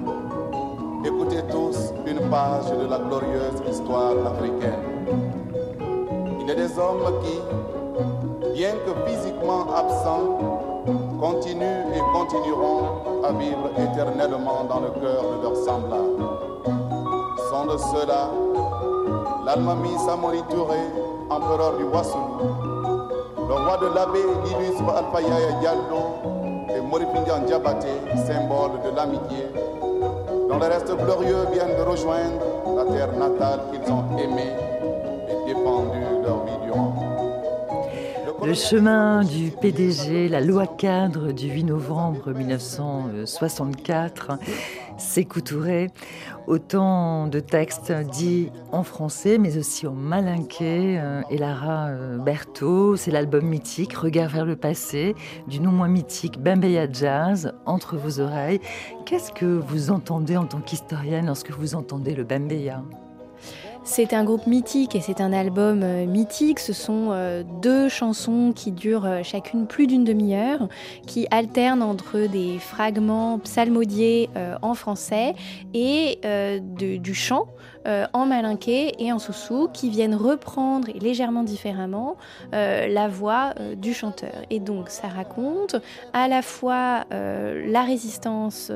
[1.06, 4.95] Écoutez tous une page de la glorieuse histoire africaine.
[6.48, 7.42] Il des hommes qui,
[8.54, 10.38] bien que physiquement absents,
[11.20, 16.22] continuent et continueront à vivre éternellement dans le cœur de leurs semblables.
[17.50, 18.30] Sont de ceux-là
[19.44, 20.78] l'Almami Samori Touré,
[21.32, 22.38] empereur du Wassoulou,
[23.48, 25.74] le roi de l'abbé, l'illustre Alpha Yaya
[26.76, 27.88] et Moripindian Diabaté,
[28.28, 29.48] symbole de l'amitié,
[30.48, 32.46] dont les restes glorieux viennent de rejoindre
[32.78, 34.75] la terre natale qu'ils ont aimée
[35.46, 37.16] et défendue leur vie durant.
[38.46, 44.34] Le chemin du PDG, la loi cadre du 8 novembre 1964,
[45.00, 45.90] Sékou Touré.
[46.46, 51.00] Autant de textes dits en français, mais aussi en malinqué.
[51.00, 55.16] Euh, et Lara euh, Berthaud, c'est l'album mythique Regard vers le passé,
[55.48, 58.60] du non moins mythique Bambeya Jazz, Entre vos oreilles.
[59.08, 62.84] Qu'est-ce que vous entendez en tant qu'historienne lorsque vous entendez le Bambeya?
[63.88, 66.60] C'est un groupe mythique et c'est un album euh, mythique.
[66.60, 70.68] Ce sont euh, deux chansons qui durent euh, chacune plus d'une demi-heure,
[71.06, 74.30] qui alternent entre des fragments psalmodiés
[74.62, 75.36] en français
[75.74, 76.20] et
[76.78, 77.48] du chant
[77.86, 82.16] en malinqué et en soussou qui viennent reprendre légèrement différemment
[82.52, 84.34] la voix du chanteur.
[84.50, 85.76] Et donc ça raconte
[86.14, 88.72] à la fois la résistance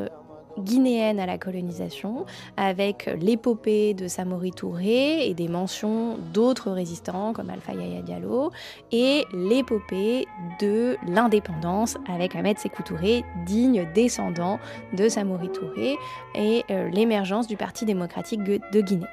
[0.59, 2.25] guinéenne à la colonisation,
[2.57, 8.51] avec l'épopée de Samori Touré et des mentions d'autres résistants comme Alpha Yaya Diallo,
[8.91, 10.27] et l'épopée
[10.61, 14.59] de l'indépendance avec Ahmed Sékou Touré, digne descendant
[14.93, 15.95] de Samori Touré,
[16.35, 19.05] et euh, l'émergence du Parti démocratique de Guinée.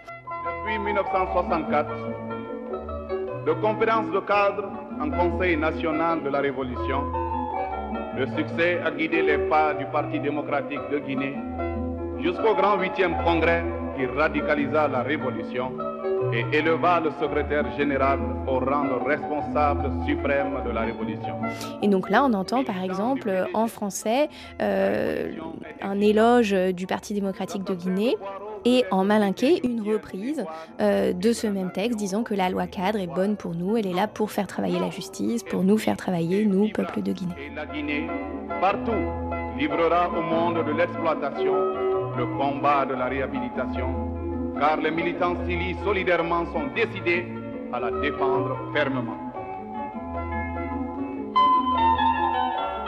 [0.67, 1.89] Depuis 1964,
[3.47, 4.69] de de cadre
[5.01, 7.26] en Conseil national de la Révolution,
[8.17, 11.37] le succès a guidé les pas du Parti démocratique de Guinée
[12.23, 13.63] jusqu'au grand huitième congrès
[13.97, 15.73] qui radicalisa la révolution
[16.33, 21.37] et éleva le secrétaire général au rang de responsable suprême de la révolution.
[21.83, 24.29] Et donc là, on entend par exemple en français
[24.61, 25.33] euh,
[25.83, 28.17] un éloge du Parti démocratique de Guinée
[28.67, 30.45] et en malinqué une reprise
[30.81, 33.87] euh, de ce même texte disant que la loi cadre est bonne pour nous, elle
[33.87, 37.35] est là pour faire travailler la justice, pour nous faire travailler, nous, peuple de Guinée.
[37.39, 38.09] Et la Guinée,
[38.61, 38.91] partout,
[39.57, 41.55] livrera au monde de l'exploitation
[42.19, 43.89] le combat de la réhabilitation,
[44.59, 47.25] car les militants civiles solidairement sont décidés
[47.73, 49.26] à la défendre fermement.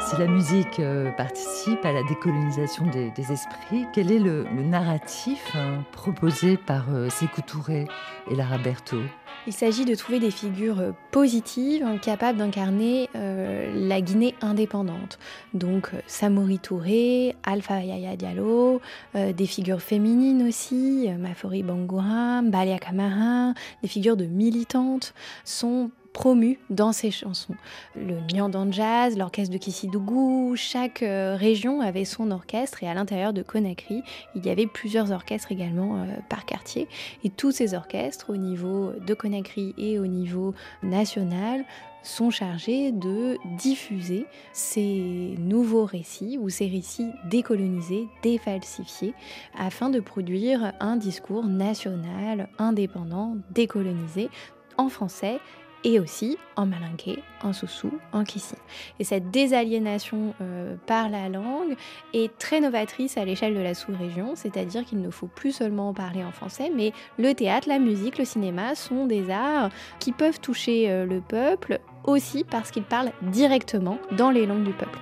[0.00, 5.84] Si la musique euh, participe à la décolonisation des, esprits, quel est le, narratif hein,
[5.92, 7.86] proposé par euh, Sékou Touré
[8.30, 9.02] et Lara Berthaud?
[9.46, 15.18] Il s'agit de trouver des figures euh, positives hein, capables d'incarner la Guinée indépendante.
[15.52, 18.80] Donc Samori Touré, Alpha Yaya Diallo,
[19.14, 26.90] des figures féminines aussi, Mafori Bangoura, Balia Kamara, des figures de militantes sont promu dans
[26.90, 27.54] ses chansons.
[27.94, 33.32] Le Nyandan Jazz, l'orchestre de Kissidougou, chaque euh, région avait son orchestre et à l'intérieur
[33.32, 34.02] de Conakry,
[34.34, 36.88] il y avait plusieurs orchestres également euh, par quartier.
[37.22, 41.64] Et tous ces orchestres, au niveau de Conakry et au niveau national,
[42.02, 49.14] sont chargés de diffuser ces nouveaux récits ou ces récits décolonisés, défalsifiés,
[49.56, 54.30] afin de produire un discours national, indépendant, décolonisé,
[54.78, 55.38] en français
[55.84, 58.56] et aussi en malinqué, en soussou, en kissi.
[58.98, 61.76] Et cette désaliénation euh, par la langue
[62.12, 66.24] est très novatrice à l'échelle de la sous-région, c'est-à-dire qu'il ne faut plus seulement parler
[66.24, 70.90] en français, mais le théâtre, la musique, le cinéma sont des arts qui peuvent toucher
[70.90, 74.98] euh, le peuple aussi parce qu'ils parlent directement dans les langues du peuple.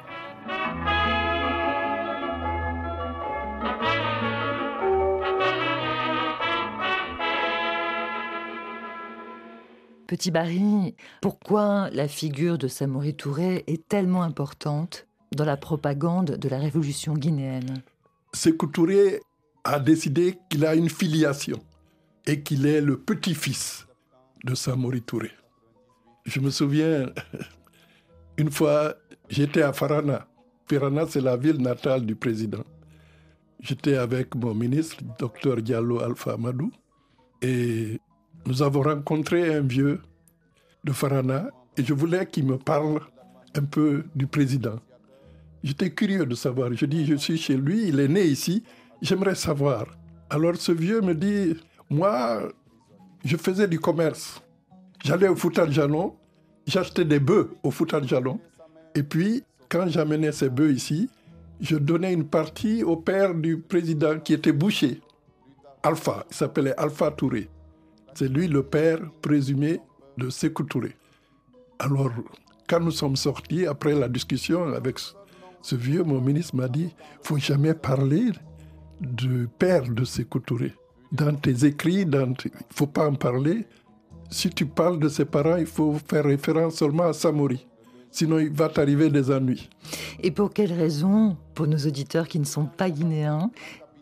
[10.06, 16.48] Petit Barry, pourquoi la figure de Samori Touré est tellement importante dans la propagande de
[16.48, 17.82] la révolution guinéenne?
[18.32, 19.20] Sékou Touré
[19.64, 21.58] a décidé qu'il a une filiation
[22.24, 23.88] et qu'il est le petit-fils
[24.44, 25.32] de Samori Touré.
[26.24, 27.10] Je me souviens,
[28.38, 28.94] une fois,
[29.28, 30.28] j'étais à Farana.
[30.70, 32.64] Farana, c'est la ville natale du président.
[33.58, 36.70] J'étais avec mon ministre, docteur Diallo Alpha Madou,
[37.42, 38.00] et
[38.46, 40.00] nous avons rencontré un vieux
[40.84, 43.00] de Farana et je voulais qu'il me parle
[43.54, 44.78] un peu du président.
[45.64, 46.72] J'étais curieux de savoir.
[46.72, 48.62] Je dis, je suis chez lui, il est né ici,
[49.02, 49.86] j'aimerais savoir.
[50.30, 51.56] Alors ce vieux me dit,
[51.90, 52.42] moi,
[53.24, 54.40] je faisais du commerce.
[55.04, 56.14] J'allais au Foutal Jalon,
[56.66, 58.38] j'achetais des bœufs au Foutal Jalon.
[58.94, 61.10] Et puis, quand j'amenais ces bœufs ici,
[61.60, 65.00] je donnais une partie au père du président qui était boucher,
[65.82, 67.48] Alpha, il s'appelait Alpha Touré.
[68.18, 69.78] C'est lui le père présumé
[70.16, 70.96] de Sékou Touré.
[71.78, 72.10] Alors,
[72.66, 74.98] quand nous sommes sortis, après la discussion avec
[75.60, 78.30] ce vieux, mon ministre m'a dit, faut jamais parler
[79.02, 80.72] du père de Sékou Touré.
[81.12, 82.32] Dans tes écrits, il ne
[82.70, 83.66] faut pas en parler.
[84.30, 87.66] Si tu parles de ses parents, il faut faire référence seulement à Samori.
[88.10, 89.68] Sinon, il va t'arriver des ennuis.
[90.22, 93.50] Et pour quelle raison, pour nos auditeurs qui ne sont pas guinéens,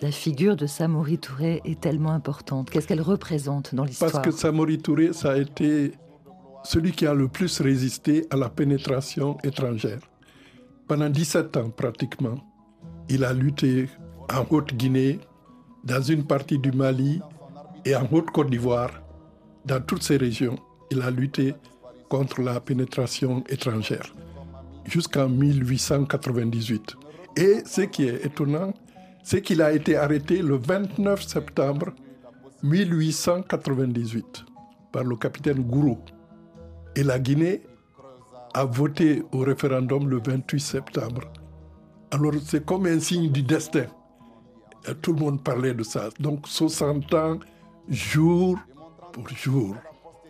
[0.00, 4.10] la figure de Samori Touré est tellement importante Qu'est-ce qu'elle représente dans l'histoire?
[4.10, 5.92] Parce que Samori Touré, ça a été
[6.64, 10.00] celui qui a le plus résisté à la pénétration étrangère.
[10.88, 12.36] Pendant 17 ans pratiquement,
[13.08, 13.88] il a lutté
[14.32, 15.20] en Haute-Guinée,
[15.84, 17.20] dans une partie du Mali
[17.84, 18.90] et en Haute-Côte d'Ivoire.
[19.66, 20.56] Dans toutes ces régions,
[20.90, 21.54] il a lutté
[22.08, 24.14] contre la pénétration étrangère
[24.86, 26.96] jusqu'en 1898.
[27.36, 28.72] Et ce qui est étonnant,
[29.24, 31.86] c'est qu'il a été arrêté le 29 septembre
[32.62, 34.44] 1898
[34.92, 35.98] par le capitaine Gourou.
[36.94, 37.62] Et la Guinée
[38.52, 41.22] a voté au référendum le 28 septembre.
[42.10, 43.86] Alors c'est comme un signe du destin.
[45.00, 46.10] tout le monde parlait de ça.
[46.20, 47.38] Donc 60 ans,
[47.88, 48.58] jour
[49.12, 49.74] pour jour,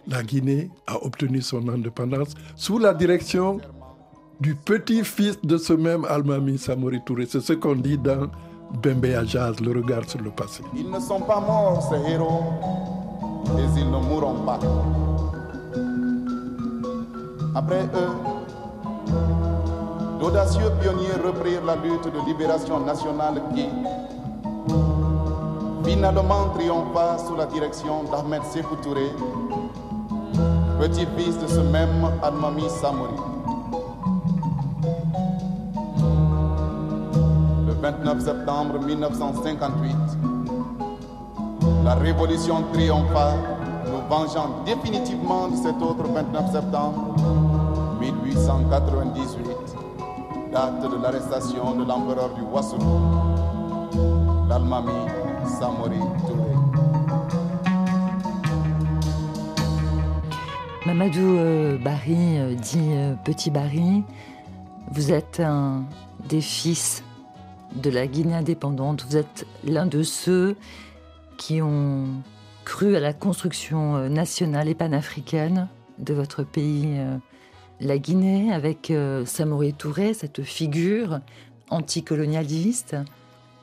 [0.06, 3.60] la Guinée a obtenu son indépendance sous la direction
[4.40, 7.26] du petit-fils de ce même Almami Samori Touré.
[7.26, 8.30] C'est ce qu'on dit dans
[8.82, 10.62] Bembe Jazz, le regard sur le passé.
[10.74, 12.42] Ils ne sont pas morts, ces héros,
[13.58, 14.58] et ils ne mourront pas.
[17.54, 18.10] Après eux,
[20.20, 23.66] d'audacieux pionniers reprirent la lutte de libération nationale qui,
[25.84, 29.08] finalement triompha sous la direction d'Ahmed Sékou Touré,
[30.80, 33.33] petit-fils de ce même Almami Samori.
[38.04, 39.96] 29 septembre 1958,
[41.84, 43.32] la révolution triompha,
[43.86, 47.16] nous vengeant définitivement de cet autre 29 septembre
[48.00, 49.46] 1898,
[50.52, 53.00] date de l'arrestation de l'empereur du Wassoulou,
[54.50, 54.90] l'Almami
[55.58, 56.52] Samori Touré.
[60.84, 64.04] Mamadou euh, Barry, euh, dit euh, Petit Barry,
[64.90, 65.84] vous êtes un
[66.28, 67.02] des fils
[67.74, 69.04] de la Guinée indépendante.
[69.08, 70.56] Vous êtes l'un de ceux
[71.36, 72.06] qui ont
[72.64, 76.96] cru à la construction nationale et panafricaine de votre pays,
[77.80, 78.92] la Guinée, avec
[79.26, 81.20] Samori Touré, cette figure
[81.70, 82.96] anticolonialiste,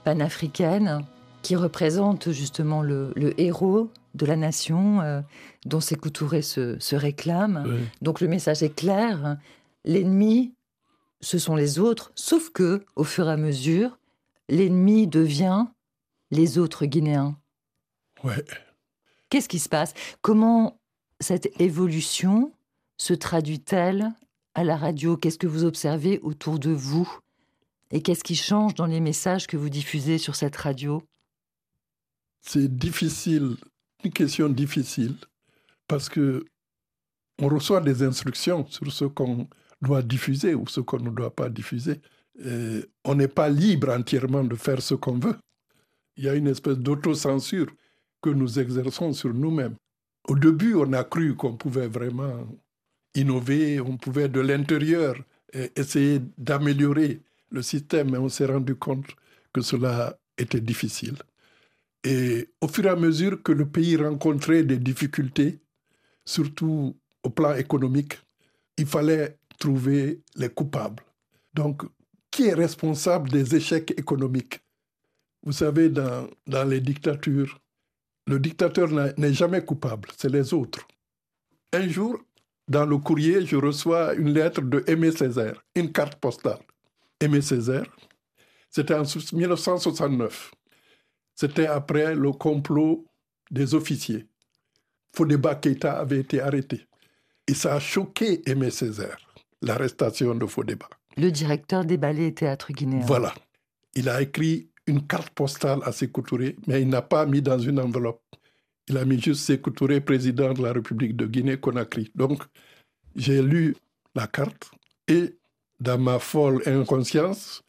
[0.03, 1.05] panafricaine,
[1.41, 5.21] qui représente justement le, héros de la nation euh,
[5.65, 7.65] dont Sékou Touré se, réclame.
[8.01, 9.37] Donc le message est clair,
[9.85, 10.53] l'ennemi,
[11.21, 13.97] ce sont les autres, sauf que, au fur et à mesure,
[14.49, 15.65] l'ennemi devient
[16.31, 17.37] les autres Guinéens.
[18.23, 18.43] Ouais.
[19.29, 19.93] Qu'est-ce qui se passe?
[20.21, 20.79] Comment
[21.19, 22.51] cette évolution
[22.97, 24.11] se traduit-elle
[24.53, 25.17] à la radio?
[25.17, 27.09] Qu'est-ce que vous observez autour de vous?
[27.91, 31.01] Et qu'est-ce qui change dans les messages que vous diffusez sur cette radio?
[32.41, 33.57] C'est difficile,
[34.03, 35.15] une question difficile,
[35.87, 36.45] parce que
[37.39, 39.47] on reçoit des instructions sur ce qu'on
[39.81, 42.01] doit diffuser ou ce qu'on ne doit pas diffuser.
[43.03, 45.35] On n'est pas libre entièrement de faire ce qu'on veut.
[46.17, 47.67] Il y a une espèce d'autocensure
[48.21, 49.75] que nous exerçons sur nous-mêmes.
[50.27, 52.47] Au début, on a cru qu'on pouvait vraiment
[53.15, 55.15] innover, on pouvait de l'intérieur
[55.75, 59.07] essayer d'améliorer le système, mais on s'est rendu compte
[59.53, 61.17] que cela était difficile.
[62.03, 65.59] Et au fur et à mesure que le pays rencontrait des difficultés,
[66.25, 68.19] surtout au plan économique,
[68.77, 71.03] il fallait trouver les coupables.
[71.53, 71.83] Donc,
[72.31, 74.61] qui est responsable des échecs économiques
[75.43, 76.27] Vous savez, dans,
[76.65, 77.59] les dictatures,
[78.25, 80.87] le dictateur n'est jamais coupable, c'est les autres.
[81.73, 82.19] Un jour,
[82.67, 86.59] dans le courrier, je reçois une lettre de Aimé Césaire, une carte postale.
[87.19, 87.85] Aimé Césaire,
[88.69, 90.51] c'était en 1969.
[91.35, 93.05] C'était après le complot
[93.49, 94.25] des officiers.
[95.13, 96.87] Fodeba Keita avait été arrêté.
[97.47, 99.17] Et ça a choqué Aimé Césaire,
[99.61, 100.87] l'arrestation de Fodeba.
[101.17, 103.05] Le directeur des ballets et théâtres guinéens.
[103.05, 103.33] Voilà.
[103.95, 107.59] Il a écrit une carte postale à Sékou Touré, mais il n'a pas mis dans
[107.59, 108.23] une enveloppe.
[108.87, 112.11] Il a mis juste Sékou Touré, président de la République de Guinée-Conakry.
[112.15, 112.43] Donc,
[113.15, 113.75] j'ai lu
[114.15, 114.71] la carte
[115.07, 115.37] et,
[115.79, 117.63] dans ma folle inconscience,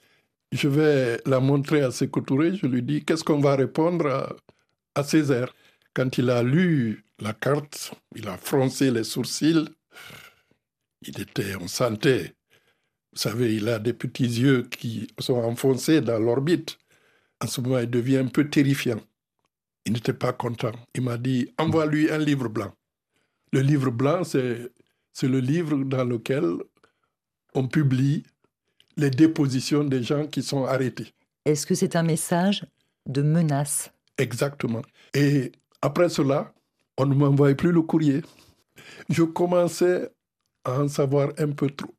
[0.52, 2.54] je vais la montrer à Sékou Touré.
[2.54, 4.36] Je lui dis qu'est-ce qu'on va répondre
[4.94, 5.54] à, Césaire?
[5.94, 9.68] Quand il a lu la carte, il a froncé les sourcils.
[11.02, 12.34] Il était, on sentait
[13.12, 16.78] Vous savez, il a des petits yeux qui sont enfoncés dans l'orbite.
[17.42, 19.00] En ce moment, il devient un peu terrifiant.
[19.84, 20.72] Il n'était pas content.
[20.94, 22.72] Il m'a dit, envoie-lui un livre blanc.
[23.52, 24.70] Le livre blanc, c'est,
[25.12, 26.44] c'est le livre dans lequel
[27.54, 28.22] on publie
[28.96, 31.12] les dépositions des gens qui sont arrêtés.
[31.44, 32.64] Est-ce que c'est un message
[33.06, 33.92] de menace?
[34.16, 34.82] Exactement.
[35.12, 35.52] Et
[35.82, 36.54] après cela,
[36.96, 38.22] on ne m'envoyait plus le courrier.
[39.08, 40.08] Je commençais
[40.64, 41.92] à en savoir un peu trop.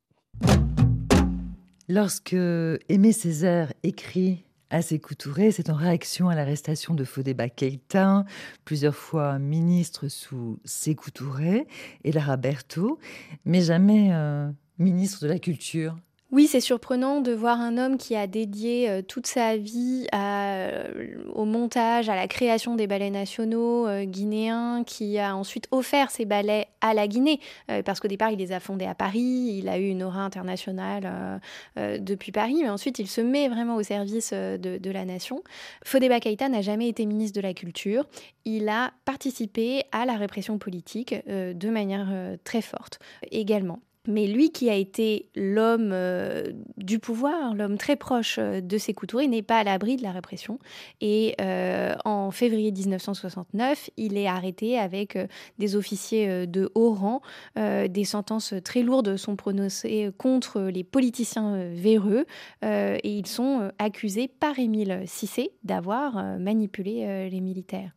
[1.95, 8.25] Lorsque Aimé Césaire écrit à Sékou Touré, c'est en réaction à l'arrestation de Fodéba Keïta,
[8.65, 11.67] plusieurs fois ministre sous Sékou Touré
[12.03, 12.97] et Lara Berthaud,
[13.45, 15.95] mais jamais euh, ministre de la Culture.
[16.33, 21.15] Oui, c'est surprenant de voir un homme qui a dédié euh, toute sa vie euh,
[21.31, 26.25] au montage, à la création des ballets nationaux euh, guinéens, qui a ensuite offert ces
[26.25, 27.39] ballets à la Guinée,
[27.85, 31.39] parce qu'au départ, il les a fondés à Paris, il a eu une aura internationale
[31.77, 35.43] depuis Paris, mais ensuite, il se met vraiment au service de, la nation.
[35.85, 38.05] Fodéba Keïta n'a jamais été ministre de la Culture.
[38.43, 42.09] Il a participé à la répression politique de manière
[42.43, 42.99] très forte
[43.31, 43.79] également.
[44.07, 48.93] Mais lui qui a été l'homme euh, du pouvoir, l'homme très proche euh, de ses
[48.93, 50.59] Touré, n'est pas à l'abri de la répression.
[51.01, 55.17] Et euh, en février 1969, il est arrêté avec
[55.57, 57.21] des officiers de haut rang.
[57.55, 62.25] des sentences très lourdes sont prononcées contre les politiciens véreux
[62.63, 67.91] et ils sont accusés par Émile Cissé d'avoir manipulé les militaires.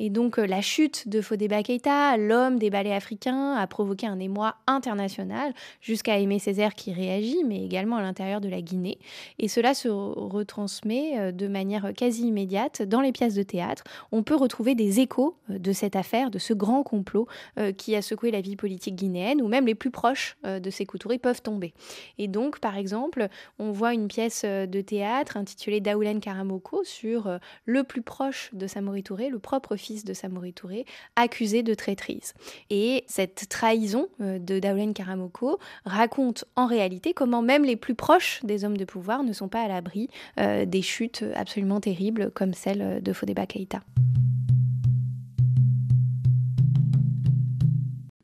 [0.00, 4.56] Et donc la chute de Fodéba Keïta, l'homme des ballets africains, a provoqué un émoi
[4.66, 5.47] international
[5.80, 8.98] jusqu'à Aimé Césaire qui réagit, mais également à l'intérieur de la Guinée.
[9.38, 13.84] Et cela se retransmet euh, de manière quasi immédiate dans les pièces de théâtre.
[14.12, 17.26] On peut retrouver des échos euh, de cette affaire, de ce grand complot
[17.58, 20.86] euh, qui a secoué la vie politique guinéenne, où même les plus proches de ces
[20.98, 21.74] Touré peuvent tomber.
[22.16, 23.28] Et donc, par exemple,
[23.58, 29.02] on voit une pièce de théâtre intitulée Daoulen Karamoko sur le plus proche de Samori
[29.02, 32.32] Touré, le propre fils de Samori Touré, accusé de traîtrise.
[32.70, 35.37] Et cette trahison de Daoulen Karamoko
[35.84, 39.62] raconte en réalité comment même les plus proches des hommes de pouvoir ne sont pas
[39.62, 40.08] à l'abri
[40.38, 43.82] euh, des chutes absolument terribles comme celle de Fodeba Keïta.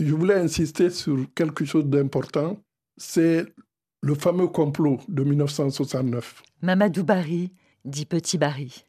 [0.00, 2.58] Je voulais insister sur quelque chose d'important,
[2.96, 3.46] c'est
[4.02, 6.42] le fameux complot de 1969.
[6.60, 7.52] Mamadou Barry
[7.84, 8.84] dit Petit Barry.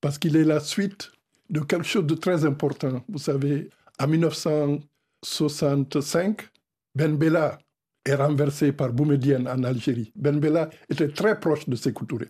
[0.00, 1.10] Parce qu'il est la suite
[1.50, 3.02] de quelque chose de très important.
[3.08, 6.51] Vous savez, en 1965,
[6.94, 7.58] Ben Bella
[8.04, 10.12] est renversé par Boumedienne en Algérie.
[10.14, 12.28] Ben Bella était très proche de Sékou Touré.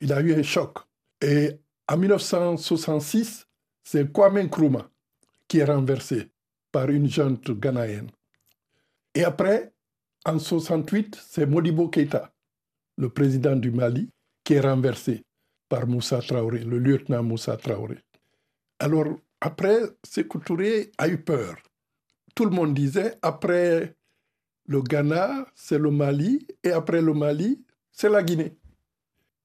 [0.00, 0.78] Il a eu un choc.
[1.20, 1.52] Et
[1.88, 3.46] en 1966,
[3.82, 4.88] c'est Kwame Nkrumah
[5.48, 6.30] qui est renversé
[6.70, 8.10] par une junte ghanéenne.
[9.14, 9.72] Et après,
[10.24, 12.32] en 68, c'est Modibo Keïta,
[12.96, 14.08] le président du Mali,
[14.44, 15.24] qui est renversé
[15.68, 17.98] par Moussa Traoré, le lieutenant Moussa Traoré.
[18.78, 19.08] Alors,
[19.40, 21.56] après, Sékou Touré a eu peur.
[22.34, 23.96] Tout le monde disait, après
[24.66, 28.56] le Ghana, c'est le Mali, et après le Mali, c'est la Guinée.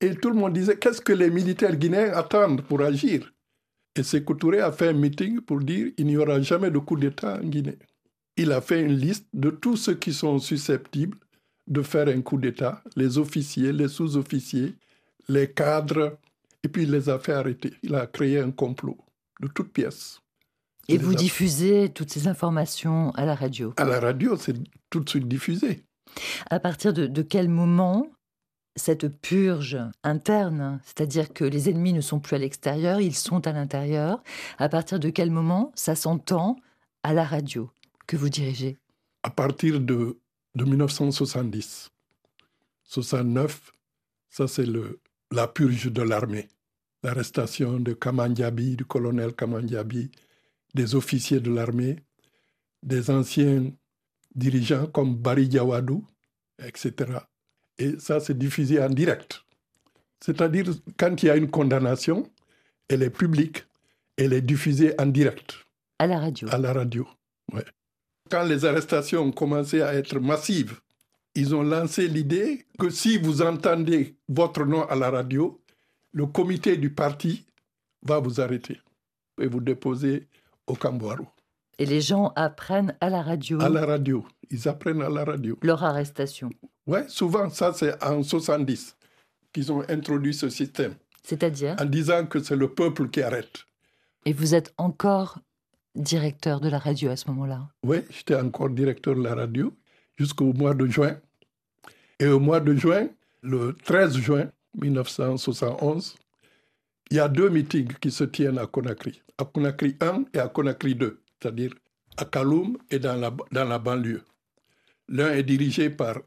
[0.02, 3.34] Et tout le monde disait, qu'est-ce que les militaires guinéens attendent pour agir?
[3.96, 6.98] Et Sékou Touré a fait un meeting pour dire, il n'y aura jamais de coup
[6.98, 7.80] d'État en Guinée.
[8.36, 11.18] Il a fait une liste de tous ceux qui sont susceptibles
[11.68, 14.76] de faire un coup d'État, les officiers, les sous-officiers,
[15.30, 16.20] les cadres,
[16.62, 17.74] et puis il les a fait arrêter.
[17.82, 18.98] Il a créé un complot
[19.40, 20.22] de toutes pièces.
[20.88, 24.56] Et vous diffusez toutes ces informations à la radio À la radio, c'est
[24.90, 25.84] tout de suite diffusé.
[26.50, 28.08] À partir de, quel moment
[28.76, 33.52] cette purge interne, c'est-à-dire que les ennemis ne sont plus à l'extérieur, ils sont à
[33.52, 34.22] l'intérieur,
[34.58, 36.58] à partir de quel moment ça s'entend
[37.04, 37.72] à la radio
[38.06, 38.78] que vous dirigez?
[39.24, 40.20] À partir de,
[40.56, 41.90] de 1970.
[42.84, 43.72] 69,
[44.30, 44.68] ça c'est
[45.32, 46.48] la purge de l'armée.
[47.02, 50.12] L'arrestation de Kamandjabi, du colonel Kamandjabi,
[50.76, 51.96] des officiers de l'armée,
[52.84, 53.72] des anciens
[54.36, 56.06] dirigeants comme Bari Diawadou,
[56.60, 56.94] etc.
[57.80, 59.42] Et ça, c'est diffusé en direct.
[60.20, 60.66] C'est-à-dire,
[60.98, 62.30] quand il y a une condamnation,
[62.90, 63.66] elle est publique,
[64.18, 65.56] elle est diffusée en direct.
[65.98, 66.48] À la radio.
[66.52, 67.08] À la radio.
[68.30, 70.80] Quand les arrestations ont commencé à être massives,
[71.36, 75.62] ils ont lancé l'idée que si vous entendez votre nom à la radio,
[76.12, 77.46] le comité du parti
[78.04, 78.82] va vous arrêter
[79.40, 80.28] et vous déposer
[80.68, 81.28] au Cambouarou.
[81.78, 84.26] Et les gens apprennent à la radio À la radio.
[84.50, 85.58] Ils apprennent à la radio.
[85.62, 86.50] Leur arrestation
[86.88, 88.96] Oui, souvent, ça c'est en 70
[89.54, 90.96] qu'ils ont introduit ce système.
[91.24, 93.66] C'est-à-dire En disant que c'est le peuple qui arrête.
[94.26, 95.40] Et vous êtes encore
[95.96, 97.68] directeur de la radio à ce moment-là?
[97.84, 99.74] Oui, j'étais encore directeur de la radio
[100.18, 101.18] jusqu'au mois de juin.
[102.20, 103.08] Et au mois de juin,
[103.42, 106.16] le 13 juin 1971,
[107.12, 109.22] il y a deux meetings qui se tiennent à Conakry.
[109.38, 111.74] À Conakry 1 et à Conakry 2, c'est-à-dire
[112.18, 114.24] à Kaloum et dans la, dans la banlieue.
[115.10, 116.18] L'un est dirigé par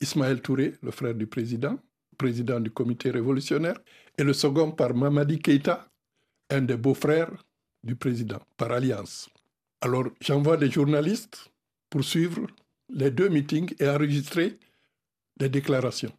[0.00, 1.78] Ismaël Touré, le frère du président,
[2.16, 3.78] président du comité révolutionnaire,
[4.16, 5.88] et le second par Mamadi Keïta,
[6.50, 7.32] un des beaux-frères
[7.82, 9.28] du président, par alliance.
[9.80, 11.50] Alors j'envoie des journalistes
[11.90, 12.46] pour suivre
[12.88, 14.58] les deux meetings et enregistrer
[15.38, 16.12] les déclarations.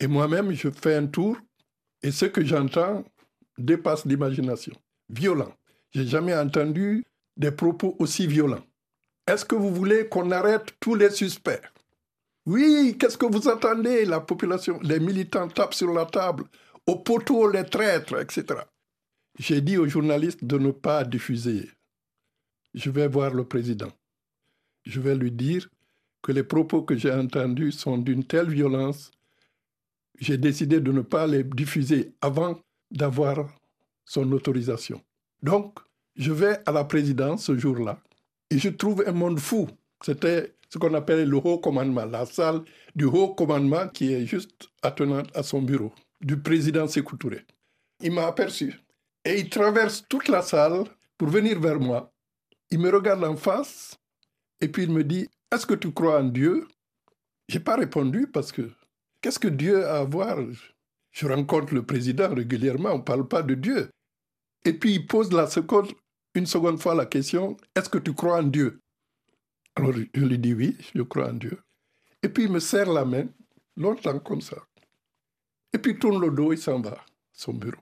[0.00, 1.36] Et moi-même, je fais un tour
[2.02, 3.04] et ce que j'entends
[3.58, 4.74] dépasse l'imagination.
[5.08, 5.52] Violent.
[5.92, 7.04] J'ai jamais entendu
[7.36, 8.64] des propos aussi violents.
[9.26, 11.62] Est-ce que vous voulez qu'on arrête tous les suspects?
[12.46, 14.04] Oui, qu'est-ce que vous attendez?
[14.04, 16.44] La population, les militants tapent sur la table,
[16.86, 18.60] au poteau les traîtres, etc.
[19.38, 21.68] J'ai dit aux journalistes de ne pas diffuser.
[22.74, 23.90] Je vais voir le président.
[24.84, 25.68] Je vais lui dire
[26.22, 29.10] que les propos que j'ai entendus sont d'une telle violence,
[30.20, 32.60] j'ai décidé de ne pas les diffuser avant
[32.90, 33.48] d'avoir
[34.04, 35.02] son autorisation.
[35.42, 35.78] Donc,
[36.16, 38.00] je vais à la présidence ce jour-là
[38.50, 39.68] et je trouve un monde fou.
[40.02, 42.62] C'était ce qu'on appelle le haut commandement, la salle
[42.94, 47.44] du haut commandement qui est juste attenante à son bureau, du président Sékou Touré.
[48.00, 48.80] Il m'a aperçu
[49.24, 50.84] et il traverse toute la salle
[51.18, 52.12] pour venir vers moi.
[52.70, 53.96] Il me regarde en face
[54.60, 56.66] et puis il me dit Est-ce que tu crois en Dieu?
[57.48, 58.70] J'ai pas répondu parce que
[59.20, 60.38] qu'est-ce que Dieu a à voir?
[61.16, 63.88] Je rencontre le président régulièrement, on ne parle pas de Dieu.
[64.66, 65.90] Et puis il pose la seconde,
[66.34, 68.80] une seconde fois la question Est-ce que tu crois en Dieu?
[69.76, 71.58] Alors je lui dis oui, je crois en Dieu.
[72.22, 73.26] Et puis il me serre la main,
[73.78, 74.58] longtemps comme ça.
[75.72, 77.02] Et puis il tourne le dos et s'en va,
[77.32, 77.80] son bureau.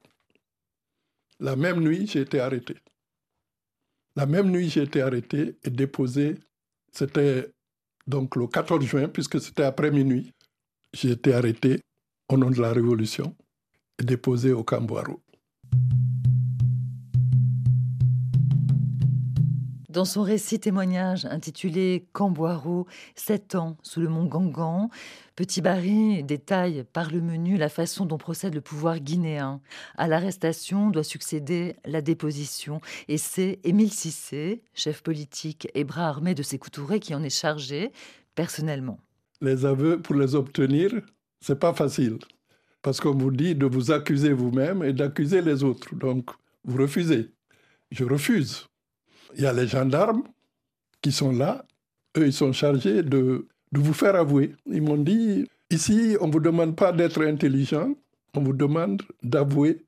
[1.40, 2.76] La même nuit, j'ai été arrêté.
[4.14, 6.36] La même nuit, j'ai été arrêté et déposé.
[6.92, 7.50] C'était
[8.06, 10.32] donc le 14 juin, puisque c'était après minuit.
[10.92, 11.80] J'ai été arrêté
[12.28, 13.34] au nom de la Révolution
[14.00, 15.20] et déposé au Camboiro.
[19.94, 24.90] Dans son récit témoignage intitulé Camboiro, 7 ans sous le mont Gangan,
[25.36, 29.60] Petit Barry détaille par le menu la façon dont procède le pouvoir guinéen.
[29.96, 32.80] À l'arrestation doit succéder la déposition.
[33.06, 37.30] Et c'est Émile Cissé, chef politique et bras armé de ses Touré, qui en est
[37.30, 37.92] chargé
[38.34, 38.98] personnellement.
[39.40, 40.90] Les aveux, pour les obtenir,
[41.44, 42.18] c'est pas facile.
[42.82, 45.94] Parce qu'on vous dit de vous accuser vous-même et d'accuser les autres.
[45.94, 46.30] Donc,
[46.64, 47.30] vous refusez.
[47.90, 48.66] Je refuse
[49.36, 50.22] il y a les gendarmes
[51.02, 51.66] qui sont là.
[52.16, 54.54] Eux, ils sont chargés de, de vous faire avouer.
[54.66, 57.94] Ils m'ont dit, ici, on ne vous demande pas d'être intelligent,
[58.34, 59.84] on vous demande d'avouer,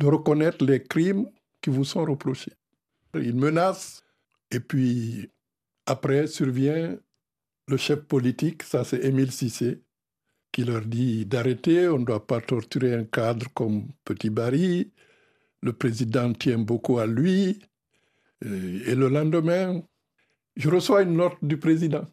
[0.00, 1.26] de reconnaître les crimes
[1.60, 2.52] qui vous sont reprochés.
[3.14, 4.02] Ils menacent,
[4.50, 5.30] et puis
[5.86, 6.96] après survient
[7.68, 9.82] le chef politique, ça c'est Émile Cissé,
[10.52, 14.92] qui leur dit d'arrêter, on ne doit pas torturer un cadre comme Petit Barry,
[15.62, 17.60] le président tient beaucoup à lui,
[18.44, 19.82] et le lendemain,
[20.56, 22.04] je reçois une note du président.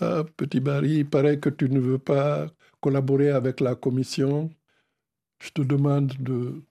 [0.00, 2.46] Ah, petit Barry, il paraît que tu ne veux pas
[2.80, 4.50] collaborer avec la commission.
[5.40, 6.62] Je te demande de,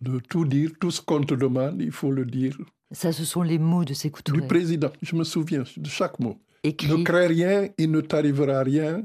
[0.00, 2.56] de tout dire, tout ce qu'on te demande, il faut le dire.
[2.90, 4.32] Ça, ce sont les mots de ces couteaux.
[4.32, 6.38] Du président, je me souviens de chaque mot.
[6.64, 9.04] Ne crains rien, il ne t'arrivera rien.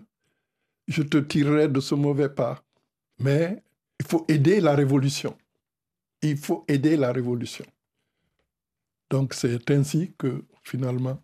[0.88, 2.63] Je te tirerai de ce mauvais pas.
[3.19, 3.63] Mais
[3.99, 5.38] il faut aider la révolution.
[6.21, 7.65] Il faut aider la révolution.
[9.09, 11.21] Donc c'est ainsi que finalement,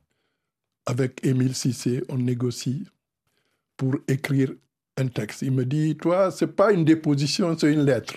[0.85, 2.85] avec Émile Cissé, on négocie
[3.77, 4.53] pour écrire
[4.97, 5.41] un texte.
[5.41, 8.15] Il me dit, toi, ce n'est pas une déposition, c'est une lettre.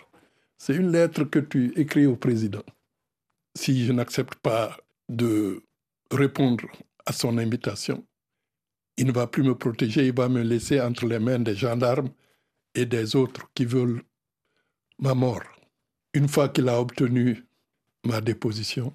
[0.58, 2.62] C'est une lettre que tu écris au président.
[3.56, 4.76] Si je n'accepte pas
[5.08, 5.62] de
[6.10, 6.64] répondre
[7.04, 8.04] à son invitation,
[8.96, 12.08] il ne va plus me protéger, il va me laisser entre les mains des gendarmes
[12.74, 14.02] et des autres qui veulent
[14.98, 15.42] ma mort.
[16.14, 17.44] Une fois qu'il a obtenu
[18.04, 18.92] ma déposition,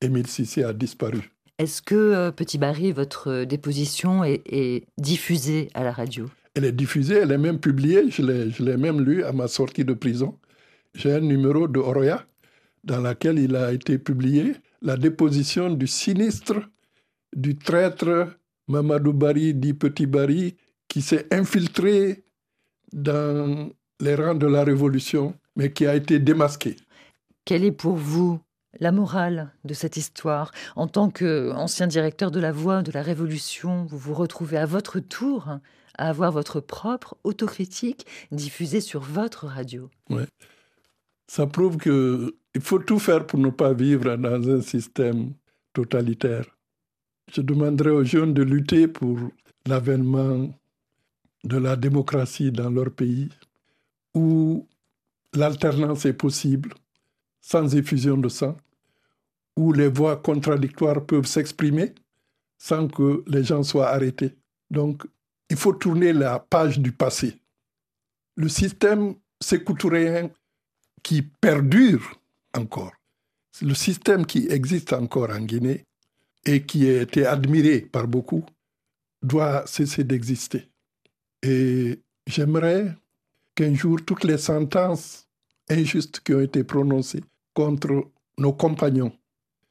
[0.00, 1.30] Émile Cissé a disparu.
[1.58, 6.28] Est-ce que, euh, Petit Barry, votre euh, déposition est, diffusée à la radio?
[6.54, 9.94] Elle est diffusée, elle est même publiée, je l'ai même lu à ma sortie de
[9.94, 10.36] prison.
[10.94, 12.26] J'ai un numéro de Oroya
[12.82, 16.56] dans lequel il a été publié la déposition du sinistre,
[17.34, 18.28] du traître
[18.68, 20.56] Mamadou Barry, dit Petit Barry,
[20.88, 22.24] qui s'est infiltré
[22.92, 26.76] dans les rangs de la Révolution, mais qui a été démasqué.
[27.44, 28.40] Quel est pour vous
[28.80, 30.50] la morale de cette histoire?
[30.76, 35.00] En tant qu'ancien directeur de la Voix de la Révolution, vous vous retrouvez à votre
[35.00, 35.58] tour
[35.96, 39.90] à avoir votre propre autocritique diffusée sur votre radio.
[40.10, 40.26] Ouais.
[41.28, 45.32] Ça prouve qu'il faut tout faire pour ne pas vivre dans un système
[45.72, 46.53] totalitaire.
[47.32, 49.18] Je demanderai aux jeunes de lutter pour
[49.66, 50.48] l'avènement
[51.44, 53.28] de la démocratie dans leur pays,
[54.14, 54.66] où
[55.34, 56.74] l'alternance est possible,
[57.40, 58.56] sans effusion de sang,
[59.56, 61.94] où les voix contradictoires peuvent s'exprimer
[62.58, 64.34] sans que les gens soient arrêtés.
[64.70, 65.06] Donc,
[65.50, 67.38] il faut tourner la page du passé.
[68.36, 70.30] Le système sécoutourien
[71.02, 72.18] qui perdure
[72.56, 72.92] encore,
[73.60, 75.84] le système qui existe encore en Guinée
[76.44, 78.44] et qui a été admiré par beaucoup,
[79.22, 80.68] doit cesser d'exister.
[81.42, 82.94] Et j'aimerais
[83.54, 85.26] qu'un jour toutes les sentences
[85.68, 87.24] injustes qui ont été prononcées
[87.54, 89.12] contre nos compagnons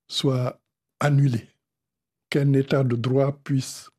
[0.07, 0.59] soient
[0.99, 1.47] annulées,
[2.29, 3.89] qu'un état de droit puisse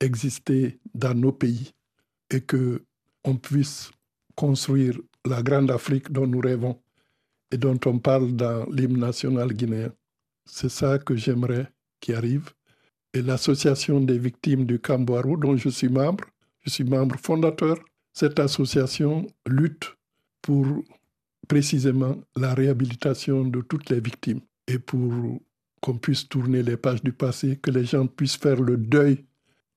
[0.00, 1.72] exister dans nos pays
[2.30, 2.84] et que
[3.24, 3.90] on puisse
[4.34, 6.80] construire la grande Afrique dont nous rêvons
[7.50, 9.92] et dont on parle dans l'hymne national guinéen.
[10.44, 11.72] C'est ça que j'aimerais
[12.04, 12.50] qui arrive.
[13.14, 16.24] Et l'association des victimes du Camboirou, dont je suis membre,
[16.60, 17.78] je suis membre fondateur,
[18.12, 19.96] cette association lutte
[20.42, 20.66] pour
[21.48, 25.40] précisément la réhabilitation de toutes les victimes et pour
[25.80, 29.24] qu'on puisse tourner les pages du passé, que les gens puissent faire le deuil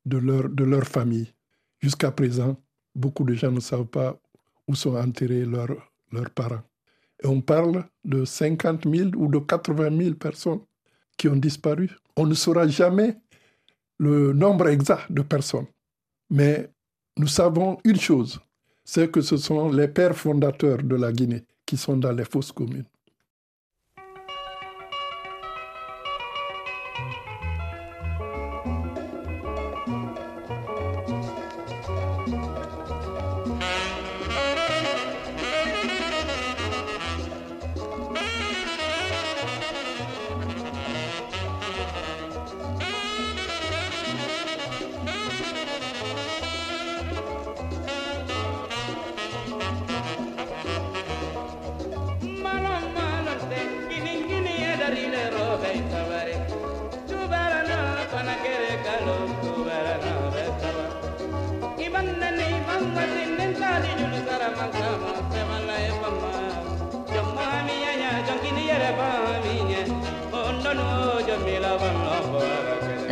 [0.05, 1.33] de leur, de leur famille.
[1.79, 2.61] Jusqu'à présent,
[2.93, 4.19] beaucoup de gens ne savent pas
[4.67, 6.63] où sont enterrés leurs, leurs parents.
[7.23, 10.61] Et on parle de 50 000 ou de 80 000 personnes
[11.17, 11.89] qui ont disparu.
[12.15, 13.17] On ne saura jamais
[13.97, 15.67] le nombre exact de personnes.
[16.29, 16.69] Mais
[17.17, 18.39] nous savons une chose,
[18.83, 22.51] c'est que ce sont les pères fondateurs de la Guinée qui sont dans les fosses
[22.51, 22.85] communes.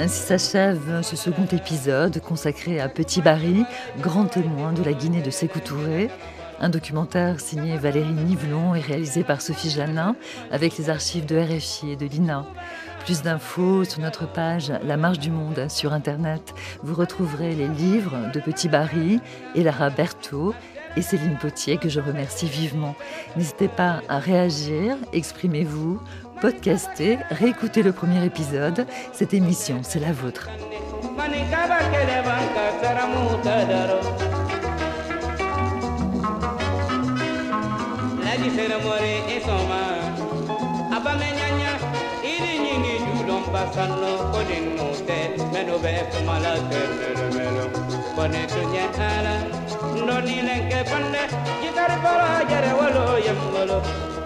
[0.05, 3.63] Ainsi s'achève ce second épisode consacré à Petit Barry,
[4.03, 6.11] grand témoin de la Guinée de Sékou Touré.
[6.59, 10.15] Un documentaire signé Valérie Nivelon et réalisé par Sophie Janin
[10.51, 12.45] avec les archives de RFI et de l'INA.
[13.03, 16.53] Plus d'infos sur notre page La Marche du Monde sur Internet.
[16.83, 19.19] Vous retrouverez les livres de Petit Barry
[19.55, 20.53] et Lara Berthaud
[20.97, 22.95] et Céline Potier que je remercie vivement.
[23.35, 25.99] N'hésitez pas à réagir, exprimez-vous,
[26.41, 28.85] podcastez, réécoutez le premier épisode.
[29.13, 30.49] Cette émission, c'est la vôtre.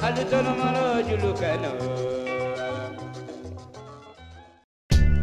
[0.02, 1.72] hal tanamara julukana